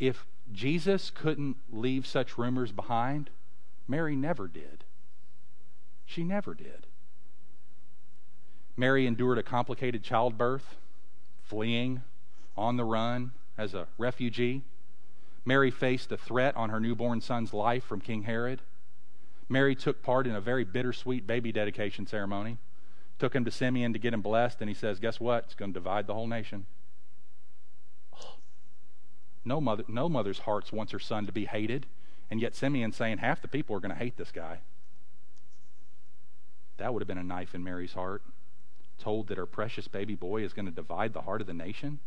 If 0.00 0.26
Jesus 0.52 1.10
couldn't 1.10 1.56
leave 1.70 2.06
such 2.06 2.36
rumors 2.36 2.72
behind, 2.72 3.30
Mary 3.86 4.16
never 4.16 4.48
did. 4.48 4.84
She 6.04 6.24
never 6.24 6.54
did. 6.54 6.86
Mary 8.76 9.06
endured 9.06 9.38
a 9.38 9.44
complicated 9.44 10.02
childbirth, 10.02 10.76
fleeing, 11.44 12.02
on 12.56 12.76
the 12.76 12.84
run 12.84 13.30
as 13.56 13.74
a 13.74 13.86
refugee. 13.96 14.62
Mary 15.44 15.70
faced 15.70 16.10
a 16.10 16.16
threat 16.16 16.56
on 16.56 16.70
her 16.70 16.80
newborn 16.80 17.20
son's 17.20 17.54
life 17.54 17.84
from 17.84 18.00
King 18.00 18.24
Herod. 18.24 18.60
Mary 19.48 19.76
took 19.76 20.02
part 20.02 20.26
in 20.26 20.34
a 20.34 20.40
very 20.40 20.64
bittersweet 20.64 21.28
baby 21.28 21.52
dedication 21.52 22.08
ceremony 22.08 22.58
took 23.20 23.34
him 23.34 23.44
to 23.44 23.50
Simeon 23.50 23.92
to 23.92 23.98
get 23.98 24.14
him 24.14 24.22
blessed, 24.22 24.60
and 24.60 24.68
he 24.68 24.74
says, 24.74 24.98
Guess 24.98 25.20
what? 25.20 25.44
It's 25.44 25.54
going 25.54 25.72
to 25.72 25.78
divide 25.78 26.06
the 26.06 26.14
whole 26.14 26.26
nation. 26.26 26.66
No, 29.42 29.58
mother, 29.58 29.84
no 29.88 30.06
mother's 30.06 30.40
heart 30.40 30.70
wants 30.70 30.92
her 30.92 30.98
son 30.98 31.24
to 31.24 31.32
be 31.32 31.46
hated, 31.46 31.86
and 32.30 32.42
yet 32.42 32.54
Simeon's 32.54 32.96
saying 32.96 33.18
half 33.18 33.40
the 33.40 33.48
people 33.48 33.74
are 33.74 33.80
going 33.80 33.90
to 33.90 33.98
hate 33.98 34.18
this 34.18 34.30
guy. 34.30 34.58
That 36.76 36.92
would 36.92 37.00
have 37.00 37.08
been 37.08 37.16
a 37.16 37.22
knife 37.22 37.54
in 37.54 37.64
Mary's 37.64 37.94
heart, 37.94 38.22
told 38.98 39.28
that 39.28 39.38
her 39.38 39.46
precious 39.46 39.88
baby 39.88 40.14
boy 40.14 40.42
is 40.44 40.52
going 40.52 40.66
to 40.66 40.72
divide 40.72 41.14
the 41.14 41.22
heart 41.22 41.40
of 41.40 41.46
the 41.46 41.54
nation. 41.54 42.00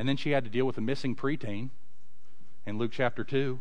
And 0.00 0.08
then 0.08 0.16
she 0.16 0.30
had 0.30 0.42
to 0.42 0.50
deal 0.50 0.64
with 0.64 0.78
a 0.78 0.80
missing 0.80 1.14
preteen 1.14 1.70
in 2.66 2.76
Luke 2.76 2.90
chapter 2.92 3.22
2, 3.22 3.60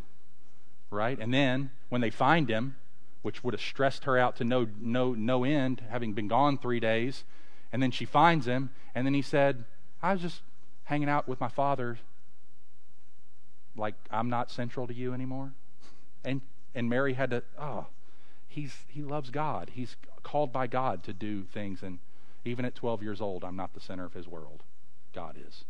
right? 0.90 1.20
And 1.20 1.32
then 1.32 1.70
when 1.90 2.02
they 2.02 2.10
find 2.10 2.50
him, 2.50 2.78
which 3.22 3.44
would 3.44 3.54
have 3.54 3.62
stressed 3.62 4.06
her 4.06 4.18
out 4.18 4.36
to 4.38 4.44
no, 4.44 4.68
no, 4.80 5.14
no 5.14 5.44
end, 5.44 5.82
having 5.90 6.14
been 6.14 6.28
gone 6.28 6.58
three 6.58 6.80
days. 6.80 7.24
And 7.72 7.84
then 7.84 7.92
she 7.92 8.06
finds 8.06 8.46
him, 8.48 8.70
and 8.96 9.06
then 9.06 9.14
he 9.14 9.22
said, 9.22 9.66
I 10.02 10.14
was 10.14 10.22
just 10.22 10.42
hanging 10.86 11.10
out 11.10 11.28
with 11.28 11.40
my 11.40 11.50
father. 11.50 12.00
Like, 13.76 13.96
I'm 14.10 14.30
not 14.30 14.50
central 14.50 14.88
to 14.88 14.94
you 14.94 15.14
anymore. 15.14 15.52
And, 16.24 16.42
and 16.74 16.90
Mary 16.90 17.14
had 17.14 17.32
to, 17.32 17.44
oh, 17.60 17.88
he's, 18.48 18.74
he 18.88 19.02
loves 19.02 19.30
God. 19.30 19.72
He's 19.74 19.96
called 20.24 20.52
by 20.52 20.68
God 20.68 21.04
to 21.04 21.14
do 21.14 21.44
things. 21.44 21.84
And 21.84 22.00
even 22.46 22.66
at 22.66 22.76
12 22.76 23.04
years 23.04 23.22
old, 23.22 23.44
I'm 23.44 23.56
not 23.56 23.74
the 23.74 23.80
center 23.80 24.06
of 24.06 24.14
his 24.14 24.28
world. 24.28 24.64
God 25.14 25.36
is. 25.46 25.66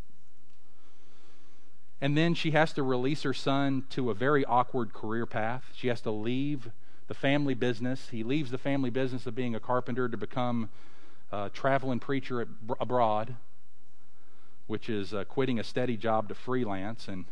And 1.99 2.15
then 2.15 2.35
she 2.35 2.51
has 2.51 2.73
to 2.73 2.83
release 2.83 3.23
her 3.23 3.33
son 3.33 3.85
to 3.89 4.11
a 4.11 4.13
very 4.13 4.45
awkward 4.45 4.93
career 4.93 5.25
path. 5.25 5.71
She 5.73 5.87
has 5.87 6.01
to 6.01 6.11
leave 6.11 6.69
the 7.07 7.13
family 7.13 7.53
business. 7.53 8.09
He 8.09 8.23
leaves 8.23 8.51
the 8.51 8.57
family 8.57 8.89
business 8.89 9.25
of 9.25 9.35
being 9.35 9.55
a 9.55 9.59
carpenter 9.59 10.09
to 10.09 10.17
become 10.17 10.69
a 11.31 11.49
traveling 11.49 11.99
preacher 11.99 12.47
abroad, 12.79 13.35
which 14.67 14.89
is 14.89 15.13
uh, 15.13 15.23
quitting 15.25 15.59
a 15.59 15.63
steady 15.63 15.97
job 15.97 16.29
to 16.29 16.35
freelance. 16.35 17.07
And 17.07 17.25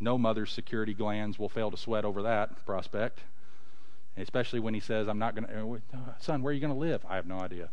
no 0.00 0.18
mother's 0.18 0.50
security 0.50 0.94
glands 0.94 1.38
will 1.38 1.48
fail 1.48 1.70
to 1.70 1.76
sweat 1.76 2.04
over 2.04 2.22
that 2.22 2.64
prospect, 2.66 3.20
especially 4.16 4.60
when 4.60 4.74
he 4.74 4.80
says, 4.80 5.08
I'm 5.08 5.18
not 5.18 5.34
going 5.34 5.46
to, 5.46 5.96
uh, 5.96 6.12
son, 6.18 6.42
where 6.42 6.50
are 6.50 6.54
you 6.54 6.60
going 6.60 6.72
to 6.72 6.78
live? 6.78 7.04
I 7.08 7.16
have 7.16 7.26
no 7.26 7.38
idea. 7.38 7.68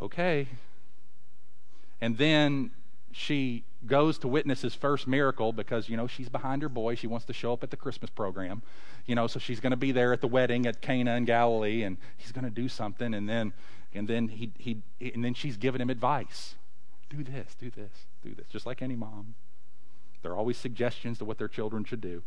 Okay. 0.00 0.48
And 2.00 2.18
then 2.18 2.72
she 3.14 3.64
goes 3.86 4.18
to 4.18 4.28
witness 4.28 4.62
his 4.62 4.74
first 4.74 5.06
miracle 5.06 5.52
because 5.52 5.88
you 5.88 5.96
know 5.96 6.06
she's 6.06 6.28
behind 6.28 6.62
her 6.62 6.68
boy. 6.68 6.94
She 6.94 7.06
wants 7.06 7.26
to 7.26 7.32
show 7.32 7.52
up 7.52 7.62
at 7.62 7.70
the 7.70 7.76
christmas 7.76 8.10
program 8.10 8.62
you 9.06 9.14
know 9.14 9.26
so 9.26 9.38
she's 9.38 9.60
going 9.60 9.70
to 9.70 9.76
be 9.76 9.92
there 9.92 10.12
at 10.12 10.20
the 10.20 10.26
wedding 10.26 10.66
at 10.66 10.80
cana 10.80 11.14
in 11.14 11.24
galilee 11.24 11.82
and 11.82 11.96
he's 12.16 12.32
going 12.32 12.44
to 12.44 12.50
do 12.50 12.68
something 12.68 13.14
and 13.14 13.28
then 13.28 13.52
and 13.94 14.08
then 14.08 14.28
he, 14.28 14.50
he 14.58 14.82
and 15.14 15.24
then 15.24 15.34
she's 15.34 15.56
giving 15.56 15.80
him 15.80 15.88
advice. 15.88 16.56
Do 17.08 17.22
this 17.22 17.54
do 17.54 17.70
this 17.70 18.06
do 18.22 18.34
this. 18.34 18.46
Just 18.48 18.66
like 18.66 18.82
any 18.82 18.96
mom. 18.96 19.34
There 20.22 20.32
are 20.32 20.36
always 20.36 20.56
suggestions 20.56 21.18
to 21.18 21.24
what 21.24 21.38
their 21.38 21.48
children 21.48 21.84
should 21.84 22.00
do. 22.00 22.22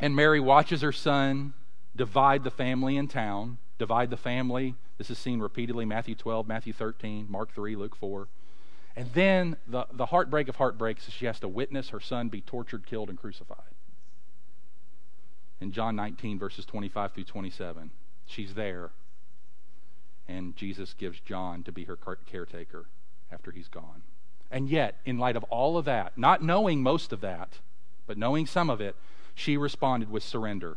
And 0.00 0.16
mary 0.16 0.40
watches 0.40 0.80
her 0.80 0.92
son 0.92 1.54
divide 1.94 2.42
the 2.42 2.50
family 2.50 2.96
in 2.96 3.06
town 3.06 3.58
divide 3.78 4.10
the 4.10 4.16
family. 4.16 4.74
This 4.98 5.10
is 5.10 5.18
seen 5.18 5.40
repeatedly 5.40 5.84
Matthew 5.84 6.14
12, 6.14 6.46
Matthew 6.46 6.72
13, 6.72 7.26
Mark 7.28 7.52
3, 7.52 7.74
Luke 7.74 7.96
4. 7.96 8.28
And 8.96 9.12
then 9.12 9.56
the, 9.66 9.86
the 9.92 10.06
heartbreak 10.06 10.48
of 10.48 10.56
heartbreaks 10.56 11.08
is 11.08 11.14
she 11.14 11.26
has 11.26 11.40
to 11.40 11.48
witness 11.48 11.88
her 11.88 12.00
son 12.00 12.28
be 12.28 12.40
tortured, 12.40 12.86
killed, 12.86 13.08
and 13.08 13.18
crucified. 13.18 13.58
In 15.60 15.72
John 15.72 15.96
19, 15.96 16.38
verses 16.38 16.64
25 16.64 17.12
through 17.12 17.24
27, 17.24 17.90
she's 18.26 18.54
there, 18.54 18.90
and 20.28 20.54
Jesus 20.56 20.94
gives 20.94 21.20
John 21.20 21.62
to 21.64 21.72
be 21.72 21.84
her 21.84 21.96
caretaker 21.96 22.86
after 23.32 23.50
he's 23.50 23.68
gone. 23.68 24.02
And 24.50 24.68
yet, 24.68 24.96
in 25.04 25.18
light 25.18 25.36
of 25.36 25.44
all 25.44 25.76
of 25.76 25.84
that, 25.86 26.16
not 26.16 26.42
knowing 26.42 26.82
most 26.82 27.12
of 27.12 27.20
that, 27.22 27.58
but 28.06 28.18
knowing 28.18 28.46
some 28.46 28.70
of 28.70 28.80
it, 28.80 28.94
she 29.34 29.56
responded 29.56 30.10
with 30.10 30.22
surrender. 30.22 30.76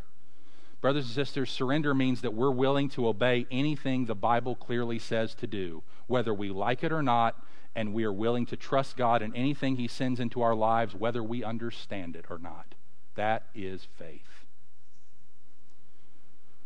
Brothers 0.82 1.06
and 1.06 1.14
sisters, 1.14 1.52
surrender 1.52 1.94
means 1.94 2.22
that 2.22 2.34
we're 2.34 2.52
willing 2.52 2.90
to 2.90 3.08
obey 3.08 3.46
anything 3.52 4.06
the 4.06 4.16
Bible 4.16 4.56
clearly 4.56 5.00
says 5.00 5.36
to 5.36 5.48
do, 5.48 5.84
whether 6.08 6.34
we 6.34 6.50
like 6.50 6.84
it 6.84 6.92
or 6.92 7.04
not, 7.04 7.36
and 7.78 7.94
we 7.94 8.04
are 8.04 8.12
willing 8.12 8.48
to 8.48 8.58
trust 8.58 8.98
God 8.98 9.22
in 9.22 9.36
anything 9.36 9.76
He 9.76 9.88
sends 9.88 10.20
into 10.20 10.42
our 10.42 10.56
lives, 10.56 10.96
whether 10.96 11.22
we 11.22 11.44
understand 11.44 12.16
it 12.16 12.26
or 12.28 12.40
not. 12.40 12.74
That 13.14 13.44
is 13.54 13.88
faith. 14.00 14.46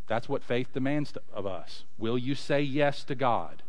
That's 0.08 0.30
what 0.30 0.42
faith 0.42 0.72
demands 0.74 1.14
of 1.34 1.46
us. 1.46 1.84
Will 1.98 2.18
you 2.18 2.34
say 2.34 2.62
yes 2.62 3.04
to 3.04 3.16
God? 3.16 3.62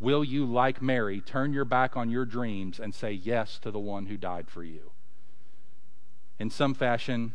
Will 0.00 0.22
you, 0.22 0.44
like 0.44 0.82
Mary, 0.82 1.22
turn 1.22 1.54
your 1.54 1.64
back 1.64 1.96
on 1.96 2.10
your 2.10 2.26
dreams 2.26 2.78
and 2.78 2.94
say 2.94 3.12
yes 3.12 3.58
to 3.60 3.70
the 3.70 3.78
one 3.78 4.06
who 4.06 4.18
died 4.18 4.50
for 4.50 4.62
you? 4.62 4.90
In 6.38 6.50
some 6.50 6.74
fashion, 6.74 7.32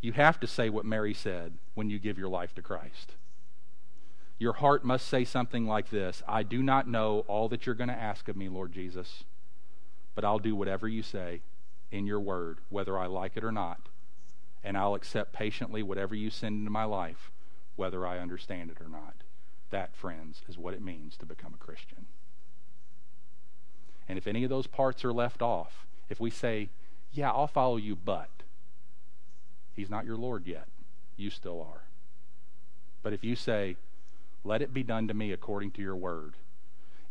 you 0.00 0.12
have 0.12 0.40
to 0.40 0.46
say 0.46 0.70
what 0.70 0.86
Mary 0.86 1.12
said 1.12 1.58
when 1.74 1.90
you 1.90 1.98
give 1.98 2.16
your 2.16 2.30
life 2.30 2.54
to 2.54 2.62
Christ. 2.62 3.16
Your 4.38 4.52
heart 4.54 4.84
must 4.84 5.08
say 5.08 5.24
something 5.24 5.66
like 5.66 5.90
this 5.90 6.22
I 6.26 6.42
do 6.42 6.62
not 6.62 6.88
know 6.88 7.24
all 7.26 7.48
that 7.48 7.66
you're 7.66 7.74
going 7.74 7.88
to 7.88 7.94
ask 7.94 8.28
of 8.28 8.36
me, 8.36 8.48
Lord 8.48 8.72
Jesus, 8.72 9.24
but 10.14 10.24
I'll 10.24 10.38
do 10.38 10.54
whatever 10.54 10.88
you 10.88 11.02
say 11.02 11.40
in 11.90 12.06
your 12.06 12.20
word, 12.20 12.58
whether 12.68 12.98
I 12.98 13.06
like 13.06 13.36
it 13.36 13.44
or 13.44 13.52
not. 13.52 13.88
And 14.62 14.76
I'll 14.76 14.94
accept 14.94 15.32
patiently 15.32 15.82
whatever 15.82 16.14
you 16.14 16.30
send 16.30 16.58
into 16.58 16.70
my 16.70 16.84
life, 16.84 17.30
whether 17.76 18.06
I 18.06 18.18
understand 18.18 18.70
it 18.70 18.80
or 18.80 18.88
not. 18.88 19.14
That, 19.70 19.94
friends, 19.94 20.42
is 20.48 20.58
what 20.58 20.74
it 20.74 20.82
means 20.82 21.16
to 21.18 21.26
become 21.26 21.54
a 21.54 21.64
Christian. 21.64 22.06
And 24.08 24.18
if 24.18 24.26
any 24.26 24.42
of 24.42 24.50
those 24.50 24.66
parts 24.66 25.04
are 25.04 25.12
left 25.12 25.42
off, 25.42 25.86
if 26.08 26.18
we 26.18 26.30
say, 26.30 26.70
Yeah, 27.12 27.30
I'll 27.30 27.46
follow 27.46 27.76
you, 27.76 27.94
but 27.94 28.30
He's 29.74 29.90
not 29.90 30.04
your 30.04 30.16
Lord 30.16 30.46
yet. 30.46 30.66
You 31.16 31.30
still 31.30 31.60
are. 31.60 31.82
But 33.02 33.12
if 33.12 33.22
you 33.22 33.36
say, 33.36 33.76
Let 34.44 34.62
it 34.62 34.72
be 34.72 34.82
done 34.82 35.08
to 35.08 35.14
me 35.14 35.32
according 35.32 35.72
to 35.72 35.82
your 35.82 35.96
word, 35.96 36.34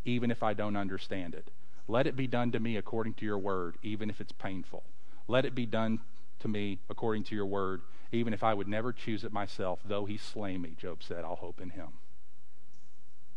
even 0.06 0.32
if 0.32 0.44
I 0.44 0.54
don't 0.54 0.76
understand 0.76 1.36
it, 1.36 1.52
let 1.88 2.08
it 2.08 2.16
be 2.16 2.28
done 2.28 2.52
to 2.52 2.60
me 2.60 2.76
according 2.76 3.13
to 3.16 3.26
your 3.26 3.38
word, 3.38 3.78
even 3.82 4.10
if 4.10 4.20
it's 4.20 4.32
painful. 4.32 4.84
Let 5.28 5.46
it 5.46 5.56
be 5.56 5.66
done 5.66 6.00
to 6.40 6.48
me 6.48 6.80
according 6.90 7.24
to 7.26 7.36
your 7.36 7.46
word, 7.46 7.82
even 8.12 8.34
if 8.34 8.44
I 8.44 8.54
would 8.54 8.68
never 8.68 8.92
choose 8.92 9.24
it 9.24 9.32
myself, 9.32 9.80
though 9.86 10.06
he 10.06 10.18
slay 10.18 10.58
me, 10.58 10.76
Job 10.78 11.02
said, 11.02 11.24
I'll 11.24 11.36
hope 11.36 11.62
in 11.62 11.72
him. 11.72 11.90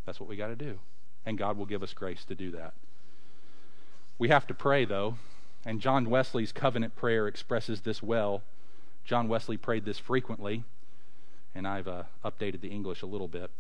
That's 0.04 0.20
what 0.20 0.28
we 0.28 0.36
got 0.36 0.48
to 0.48 0.56
do. 0.56 0.78
And 1.24 1.38
God 1.38 1.56
will 1.56 1.66
give 1.66 1.82
us 1.82 1.92
grace 1.92 2.24
to 2.24 2.34
do 2.34 2.50
that. 2.52 2.74
We 4.18 4.28
have 4.28 4.46
to 4.48 4.54
pray, 4.54 4.84
though, 4.84 5.16
and 5.64 5.80
John 5.80 6.10
Wesley's 6.10 6.52
covenant 6.52 6.96
prayer 6.96 7.26
expresses 7.26 7.82
this 7.82 8.02
well. 8.02 8.42
John 9.04 9.28
Wesley 9.28 9.56
prayed 9.56 9.84
this 9.84 9.98
frequently, 9.98 10.64
and 11.54 11.66
I've 11.66 11.88
uh, 11.88 12.04
updated 12.24 12.60
the 12.60 12.68
English 12.68 13.02
a 13.02 13.06
little 13.06 13.28
bit. 13.28 13.50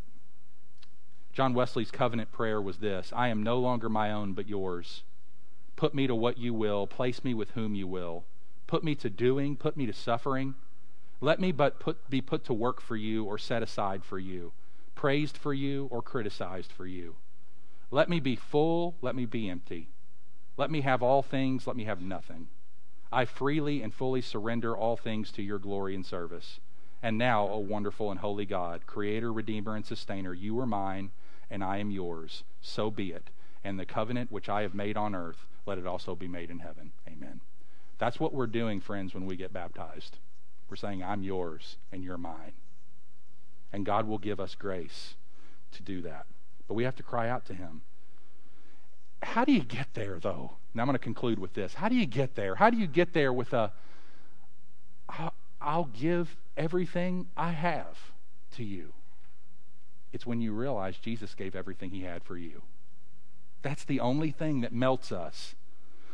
John 1.32 1.54
Wesley's 1.54 1.90
covenant 1.90 2.32
prayer 2.32 2.60
was 2.60 2.78
this 2.78 3.12
I 3.14 3.28
am 3.28 3.42
no 3.42 3.58
longer 3.58 3.88
my 3.88 4.10
own, 4.12 4.32
but 4.32 4.48
yours. 4.48 5.02
Put 5.76 5.94
me 5.94 6.06
to 6.06 6.14
what 6.14 6.36
you 6.36 6.52
will, 6.52 6.86
place 6.86 7.24
me 7.24 7.32
with 7.32 7.52
whom 7.52 7.74
you 7.74 7.86
will. 7.86 8.24
Put 8.66 8.84
me 8.84 8.94
to 8.96 9.08
doing, 9.08 9.56
put 9.56 9.76
me 9.76 9.86
to 9.86 9.92
suffering. 9.92 10.54
Let 11.20 11.40
me 11.40 11.52
but 11.52 11.80
put, 11.80 12.08
be 12.10 12.20
put 12.20 12.44
to 12.44 12.54
work 12.54 12.80
for 12.80 12.96
you 12.96 13.24
or 13.24 13.38
set 13.38 13.62
aside 13.62 14.04
for 14.04 14.18
you, 14.18 14.52
praised 14.94 15.36
for 15.36 15.54
you 15.54 15.88
or 15.90 16.02
criticized 16.02 16.72
for 16.72 16.86
you. 16.86 17.16
Let 17.90 18.08
me 18.08 18.20
be 18.20 18.36
full, 18.36 18.96
let 19.00 19.14
me 19.14 19.26
be 19.26 19.48
empty. 19.48 19.88
Let 20.56 20.70
me 20.70 20.82
have 20.82 21.02
all 21.02 21.22
things, 21.22 21.66
let 21.66 21.76
me 21.76 21.84
have 21.84 22.00
nothing. 22.00 22.48
I 23.12 23.24
freely 23.24 23.82
and 23.82 23.92
fully 23.92 24.20
surrender 24.20 24.76
all 24.76 24.96
things 24.96 25.32
to 25.32 25.42
your 25.42 25.58
glory 25.58 25.94
and 25.94 26.06
service. 26.06 26.60
And 27.02 27.16
now, 27.16 27.48
O 27.48 27.58
wonderful 27.58 28.10
and 28.10 28.20
holy 28.20 28.44
God, 28.44 28.86
Creator, 28.86 29.32
Redeemer, 29.32 29.74
and 29.74 29.86
Sustainer, 29.86 30.34
you 30.34 30.58
are 30.60 30.66
mine, 30.66 31.10
and 31.50 31.64
I 31.64 31.78
am 31.78 31.90
yours. 31.90 32.44
So 32.60 32.90
be 32.90 33.12
it. 33.12 33.30
And 33.64 33.78
the 33.78 33.84
covenant 33.84 34.32
which 34.32 34.48
I 34.48 34.62
have 34.62 34.74
made 34.74 34.96
on 34.96 35.14
earth, 35.14 35.46
let 35.66 35.78
it 35.78 35.86
also 35.86 36.14
be 36.14 36.28
made 36.28 36.50
in 36.50 36.60
heaven. 36.60 36.92
Amen. 37.06 37.40
That's 37.98 38.18
what 38.18 38.32
we're 38.32 38.46
doing, 38.46 38.80
friends, 38.80 39.12
when 39.12 39.26
we 39.26 39.36
get 39.36 39.52
baptized. 39.52 40.18
We're 40.70 40.76
saying, 40.76 41.02
I'm 41.02 41.22
yours, 41.22 41.76
and 41.92 42.02
you're 42.02 42.16
mine. 42.16 42.52
And 43.72 43.84
God 43.84 44.06
will 44.06 44.18
give 44.18 44.40
us 44.40 44.54
grace 44.54 45.14
to 45.72 45.82
do 45.82 46.00
that. 46.02 46.26
But 46.66 46.74
we 46.74 46.84
have 46.84 46.96
to 46.96 47.02
cry 47.02 47.28
out 47.28 47.44
to 47.46 47.54
Him. 47.54 47.82
How 49.22 49.44
do 49.44 49.52
you 49.52 49.62
get 49.62 49.88
there, 49.94 50.18
though? 50.18 50.52
Now 50.72 50.82
I'm 50.82 50.86
going 50.86 50.94
to 50.94 50.98
conclude 50.98 51.38
with 51.38 51.52
this. 51.52 51.74
How 51.74 51.88
do 51.88 51.94
you 51.94 52.06
get 52.06 52.36
there? 52.36 52.54
How 52.54 52.70
do 52.70 52.78
you 52.78 52.86
get 52.86 53.12
there 53.12 53.32
with 53.32 53.52
a, 53.52 53.72
I'll 55.60 55.90
give 55.98 56.36
everything 56.56 57.26
I 57.36 57.50
have 57.50 57.98
to 58.56 58.64
you? 58.64 58.92
It's 60.12 60.26
when 60.26 60.40
you 60.40 60.52
realize 60.52 60.98
Jesus 60.98 61.34
gave 61.34 61.54
everything 61.54 61.90
he 61.90 62.02
had 62.02 62.24
for 62.24 62.36
you. 62.36 62.62
That's 63.62 63.84
the 63.84 64.00
only 64.00 64.30
thing 64.30 64.62
that 64.62 64.72
melts 64.72 65.12
us. 65.12 65.54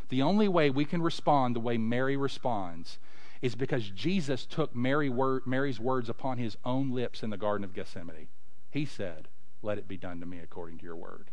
The 0.09 0.23
only 0.23 0.49
way 0.49 0.71
we 0.71 0.85
can 0.85 1.03
respond 1.03 1.57
the 1.57 1.61
way 1.61 1.79
Mary 1.79 2.17
responds 2.17 2.99
is 3.43 3.55
because 3.55 3.91
Jesus 3.91 4.47
took 4.47 4.75
Mary 4.75 5.09
word, 5.09 5.47
Mary's 5.47 5.81
words 5.81 6.09
upon 6.09 6.39
his 6.39 6.57
own 6.65 6.91
lips 6.91 7.23
in 7.23 7.31
the 7.31 7.37
Garden 7.37 7.65
of 7.65 7.75
Gethsemane. 7.75 8.29
He 8.71 8.85
said, 8.85 9.29
Let 9.63 9.79
it 9.79 9.89
be 9.89 9.97
done 9.97 10.21
to 10.21 10.27
me 10.27 10.39
according 10.39 10.79
to 10.79 10.85
your 10.85 10.97
word. 10.97 11.31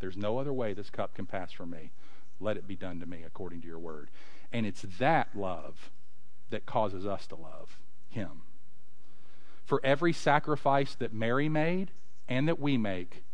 There's 0.00 0.16
no 0.16 0.38
other 0.38 0.52
way 0.52 0.72
this 0.72 0.90
cup 0.90 1.14
can 1.14 1.26
pass 1.26 1.52
from 1.52 1.70
me. 1.70 1.92
Let 2.40 2.56
it 2.56 2.66
be 2.66 2.76
done 2.76 3.00
to 3.00 3.06
me 3.06 3.22
according 3.24 3.60
to 3.62 3.66
your 3.66 3.78
word. 3.78 4.10
And 4.52 4.66
it's 4.66 4.82
that 4.98 5.28
love 5.34 5.90
that 6.50 6.66
causes 6.66 7.06
us 7.06 7.26
to 7.28 7.36
love 7.36 7.78
him. 8.10 8.42
For 9.64 9.80
every 9.82 10.12
sacrifice 10.12 10.94
that 10.96 11.12
Mary 11.12 11.48
made 11.48 11.90
and 12.28 12.48
that 12.48 12.60
we 12.60 12.76
make, 12.76 13.24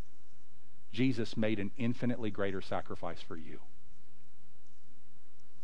Jesus 0.93 1.37
made 1.37 1.59
an 1.59 1.71
infinitely 1.77 2.31
greater 2.31 2.61
sacrifice 2.61 3.21
for 3.21 3.37
you. 3.37 3.61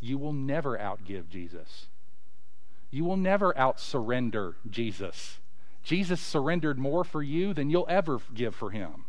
You 0.01 0.19
will 0.19 0.33
never 0.33 0.79
outgive 0.79 1.29
Jesus. 1.29 1.87
You 2.91 3.05
will 3.05 3.17
never 3.17 3.57
out 3.59 3.81
surrender 3.81 4.57
Jesus. 4.69 5.39
Jesus 5.83 6.21
surrendered 6.21 6.79
more 6.79 7.05
for 7.05 7.23
you 7.23 7.55
than 7.55 7.71
you'll 7.71 7.87
ever 7.89 8.21
give 8.35 8.55
for 8.55 8.71
him. 8.71 9.07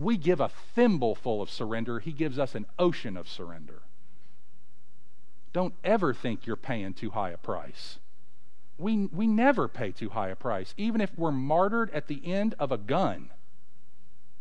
We 0.00 0.16
give 0.16 0.40
a 0.40 0.48
thimbleful 0.48 1.42
of 1.42 1.50
surrender, 1.50 2.00
He 2.00 2.12
gives 2.12 2.38
us 2.38 2.54
an 2.54 2.64
ocean 2.78 3.18
of 3.18 3.28
surrender. 3.28 3.82
Don't 5.52 5.74
ever 5.84 6.14
think 6.14 6.46
you're 6.46 6.56
paying 6.56 6.94
too 6.94 7.10
high 7.10 7.30
a 7.30 7.36
price. 7.36 7.98
We, 8.80 9.06
we 9.06 9.26
never 9.26 9.68
pay 9.68 9.92
too 9.92 10.08
high 10.08 10.30
a 10.30 10.36
price, 10.36 10.74
even 10.76 11.00
if 11.00 11.16
we're 11.16 11.32
martyred 11.32 11.90
at 11.90 12.08
the 12.08 12.22
end 12.24 12.54
of 12.58 12.72
a 12.72 12.78
gun. 12.78 13.30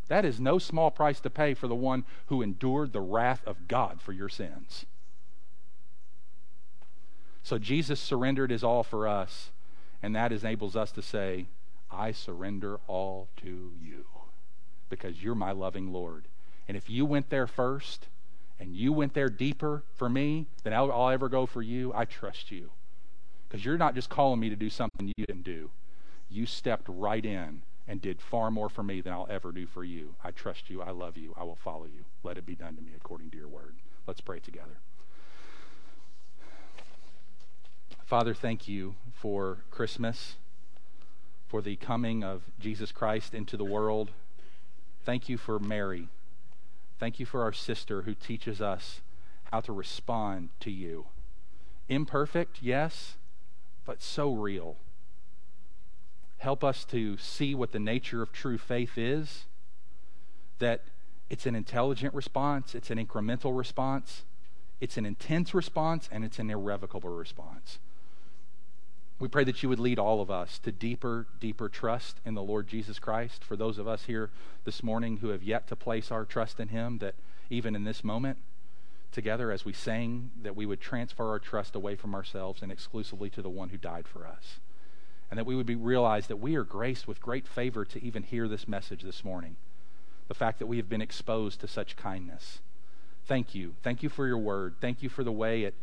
That 0.08 0.26
is 0.26 0.40
no 0.40 0.58
small 0.58 0.90
price 0.90 1.20
to 1.22 1.30
pay 1.30 1.54
for 1.54 1.68
the 1.68 1.76
one 1.76 2.06
who 2.28 2.42
endured 2.42 2.94
the 2.94 3.02
wrath 3.02 3.46
of 3.46 3.68
God 3.68 4.02
for 4.02 4.14
your 4.14 4.30
sins. 4.30 4.86
So 7.44 7.58
Jesus 7.58 8.00
surrendered 8.00 8.50
his 8.50 8.64
all 8.64 8.84
for 8.84 9.08
us, 9.08 9.52
and 10.02 10.16
that 10.16 10.32
enables 10.32 10.76
us 10.76 10.92
to 10.94 11.02
say, 11.02 11.48
I 11.92 12.12
surrender 12.12 12.80
all 12.88 13.28
to 13.38 13.74
you 13.82 14.06
because 14.90 15.22
you're 15.22 15.36
my 15.36 15.52
loving 15.52 15.92
Lord. 15.92 16.28
And 16.68 16.78
if 16.78 16.90
you 16.90 17.06
went 17.06 17.30
there 17.30 17.48
first 17.48 18.08
and 18.60 18.76
you 18.76 18.94
went 18.94 19.14
there 19.14 19.30
deeper 19.30 19.84
for 19.96 20.10
me 20.10 20.48
than 20.64 20.74
I'll, 20.74 20.92
I'll 20.92 21.10
ever 21.10 21.30
go 21.30 21.46
for 21.46 21.62
you, 21.62 21.92
I 21.94 22.06
trust 22.06 22.52
you. 22.52 22.72
Because 23.50 23.66
you're 23.66 23.78
not 23.78 23.96
just 23.96 24.10
calling 24.10 24.40
me 24.40 24.50
to 24.50 24.56
do 24.56 24.70
something 24.70 25.08
you 25.08 25.26
didn't 25.26 25.44
do. 25.44 25.72
You 26.30 26.46
stepped 26.46 26.86
right 26.88 27.26
in 27.26 27.64
and 27.88 28.00
did 28.00 28.22
far 28.22 28.52
more 28.52 28.70
for 28.70 28.84
me 28.84 29.02
than 29.02 29.12
I'll 29.12 29.28
ever 29.30 29.52
do 29.52 29.66
for 29.66 29.84
you. 29.84 30.14
I 30.24 30.30
trust 30.30 30.70
you. 30.70 30.84
I 30.84 30.92
love 30.92 31.18
you. 31.18 31.34
I 31.36 31.44
will 31.44 31.56
follow 31.56 31.86
you. 31.86 32.06
Let 32.24 32.38
it 32.38 32.46
be 32.46 32.54
done 32.54 32.76
to 32.76 32.82
me 32.84 32.92
according 32.96 33.32
to 33.32 33.38
your 33.38 33.48
word. 33.48 33.76
Let's 34.06 34.22
pray 34.22 34.40
together. 34.40 34.78
Father, 38.06 38.34
thank 38.34 38.68
you 38.68 38.96
for 39.14 39.60
Christmas, 39.72 40.36
for 41.48 41.62
the 41.62 41.76
coming 41.76 42.24
of 42.24 42.44
Jesus 42.60 42.92
Christ 42.92 43.34
into 43.34 43.58
the 43.58 43.66
world. 43.66 44.12
Thank 45.04 45.30
you 45.30 45.38
for 45.38 45.60
Mary. 45.60 46.10
Thank 47.00 47.20
you 47.20 47.26
for 47.26 47.42
our 47.42 47.54
sister 47.54 48.04
who 48.04 48.14
teaches 48.14 48.62
us 48.62 49.02
how 49.52 49.62
to 49.62 49.72
respond 49.72 50.50
to 50.60 50.70
you. 50.70 51.06
Imperfect, 51.88 52.62
yes, 52.62 53.16
but 53.90 54.04
so 54.04 54.32
real. 54.32 54.78
Help 56.38 56.64
us 56.64 56.86
to 56.86 57.18
see 57.18 57.56
what 57.56 57.72
the 57.72 57.80
nature 57.80 58.22
of 58.22 58.32
true 58.32 58.60
faith 58.60 59.00
is, 59.00 59.46
that 60.60 60.82
it's 61.28 61.48
an 61.48 61.56
intelligent 61.56 62.14
response, 62.14 62.76
it's 62.76 62.92
an 62.92 63.04
incremental 63.04 63.58
response, 63.58 64.26
it's 64.80 64.96
an 64.98 65.08
intense 65.08 65.56
response, 65.56 66.08
and 66.12 66.24
it's 66.24 66.38
an 66.38 66.52
irrevocable 66.52 67.10
response. 67.10 67.80
We 69.18 69.28
pray 69.28 69.44
that 69.46 69.64
you 69.64 69.70
would 69.70 69.80
lead 69.80 69.98
all 69.98 70.22
of 70.22 70.30
us 70.30 70.60
to 70.60 70.72
deeper, 70.72 71.26
deeper 71.40 71.68
trust 71.68 72.18
in 72.24 72.36
the 72.36 72.44
Lord 72.44 72.68
Jesus 72.68 73.00
Christ. 73.00 73.44
For 73.44 73.56
those 73.56 73.80
of 73.80 73.88
us 73.88 74.04
here 74.04 74.30
this 74.66 74.84
morning 74.84 75.18
who 75.18 75.30
have 75.30 75.42
yet 75.42 75.68
to 75.68 75.76
place 75.76 76.12
our 76.12 76.26
trust 76.26 76.60
in 76.60 76.68
Him, 76.68 77.00
that 77.00 77.16
even 77.50 77.76
in 77.76 77.86
this 77.86 78.04
moment, 78.04 78.38
together 79.12 79.52
as 79.52 79.66
we 79.66 79.74
sang, 79.74 80.32
that 80.42 80.56
we 80.56 80.66
would 80.66 80.82
transfer 80.82 81.30
our 81.30 81.40
trust 81.40 81.76
away 81.76 81.96
from 81.96 82.14
ourselves 82.14 82.62
and 82.62 82.72
exclusively 82.72 83.30
to 83.32 83.42
the 83.42 83.50
one 83.50 83.70
who 83.70 83.78
died 83.78 84.08
for 84.08 84.28
us. 84.28 84.60
And 85.30 85.38
that 85.38 85.46
we 85.46 85.56
would 85.56 85.66
be 85.66 85.76
realize 85.76 86.28
that 86.28 86.38
we 86.38 86.56
are 86.56 86.64
graced 86.64 87.08
with 87.08 87.22
great 87.22 87.48
favor 87.48 87.86
to 87.86 88.04
even 88.04 88.24
hear 88.24 88.48
this 88.48 88.68
message 88.68 89.04
this 89.04 89.24
morning. 89.24 89.56
The 90.28 90.34
fact 90.34 90.60
that 90.60 90.68
we 90.68 90.78
have 90.78 90.90
been 90.90 91.02
exposed 91.02 91.60
to 91.62 91.68
such 91.68 91.96
kindness. 91.96 92.60
Thank 93.26 93.54
you. 93.54 93.76
Thank 93.84 94.02
you 94.02 94.10
for 94.10 94.26
your 94.26 94.38
word. 94.38 94.76
Thank 94.82 95.04
you 95.04 95.10
for 95.10 95.24
the 95.24 95.32
way 95.32 95.64
it 95.64 95.76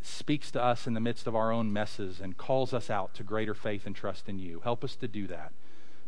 speaks 0.00 0.50
to 0.52 0.62
us 0.62 0.86
in 0.86 0.94
the 0.94 1.00
midst 1.00 1.26
of 1.26 1.34
our 1.34 1.50
own 1.50 1.72
messes 1.72 2.20
and 2.20 2.36
calls 2.36 2.72
us 2.72 2.88
out 2.90 3.14
to 3.14 3.22
greater 3.22 3.54
faith 3.54 3.86
and 3.86 3.96
trust 3.96 4.28
in 4.28 4.38
you. 4.38 4.60
Help 4.60 4.84
us 4.84 4.94
to 4.96 5.08
do 5.08 5.26
that 5.26 5.52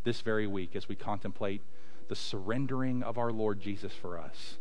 this 0.04 0.20
very 0.20 0.46
week 0.46 0.74
as 0.74 0.88
we 0.88 0.94
contemplate 0.94 1.62
the 2.08 2.16
surrendering 2.16 3.02
of 3.02 3.18
our 3.18 3.30
Lord 3.30 3.60
Jesus 3.60 3.92
for 3.92 4.18
us, 4.18 4.58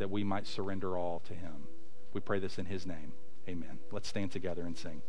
that 0.00 0.10
we 0.10 0.24
might 0.24 0.46
surrender 0.46 0.96
all 0.96 1.20
to 1.20 1.34
him. 1.34 1.68
We 2.14 2.20
pray 2.22 2.38
this 2.38 2.58
in 2.58 2.64
his 2.64 2.86
name. 2.86 3.12
Amen. 3.46 3.78
Let's 3.92 4.08
stand 4.08 4.32
together 4.32 4.62
and 4.62 4.76
sing. 4.76 5.02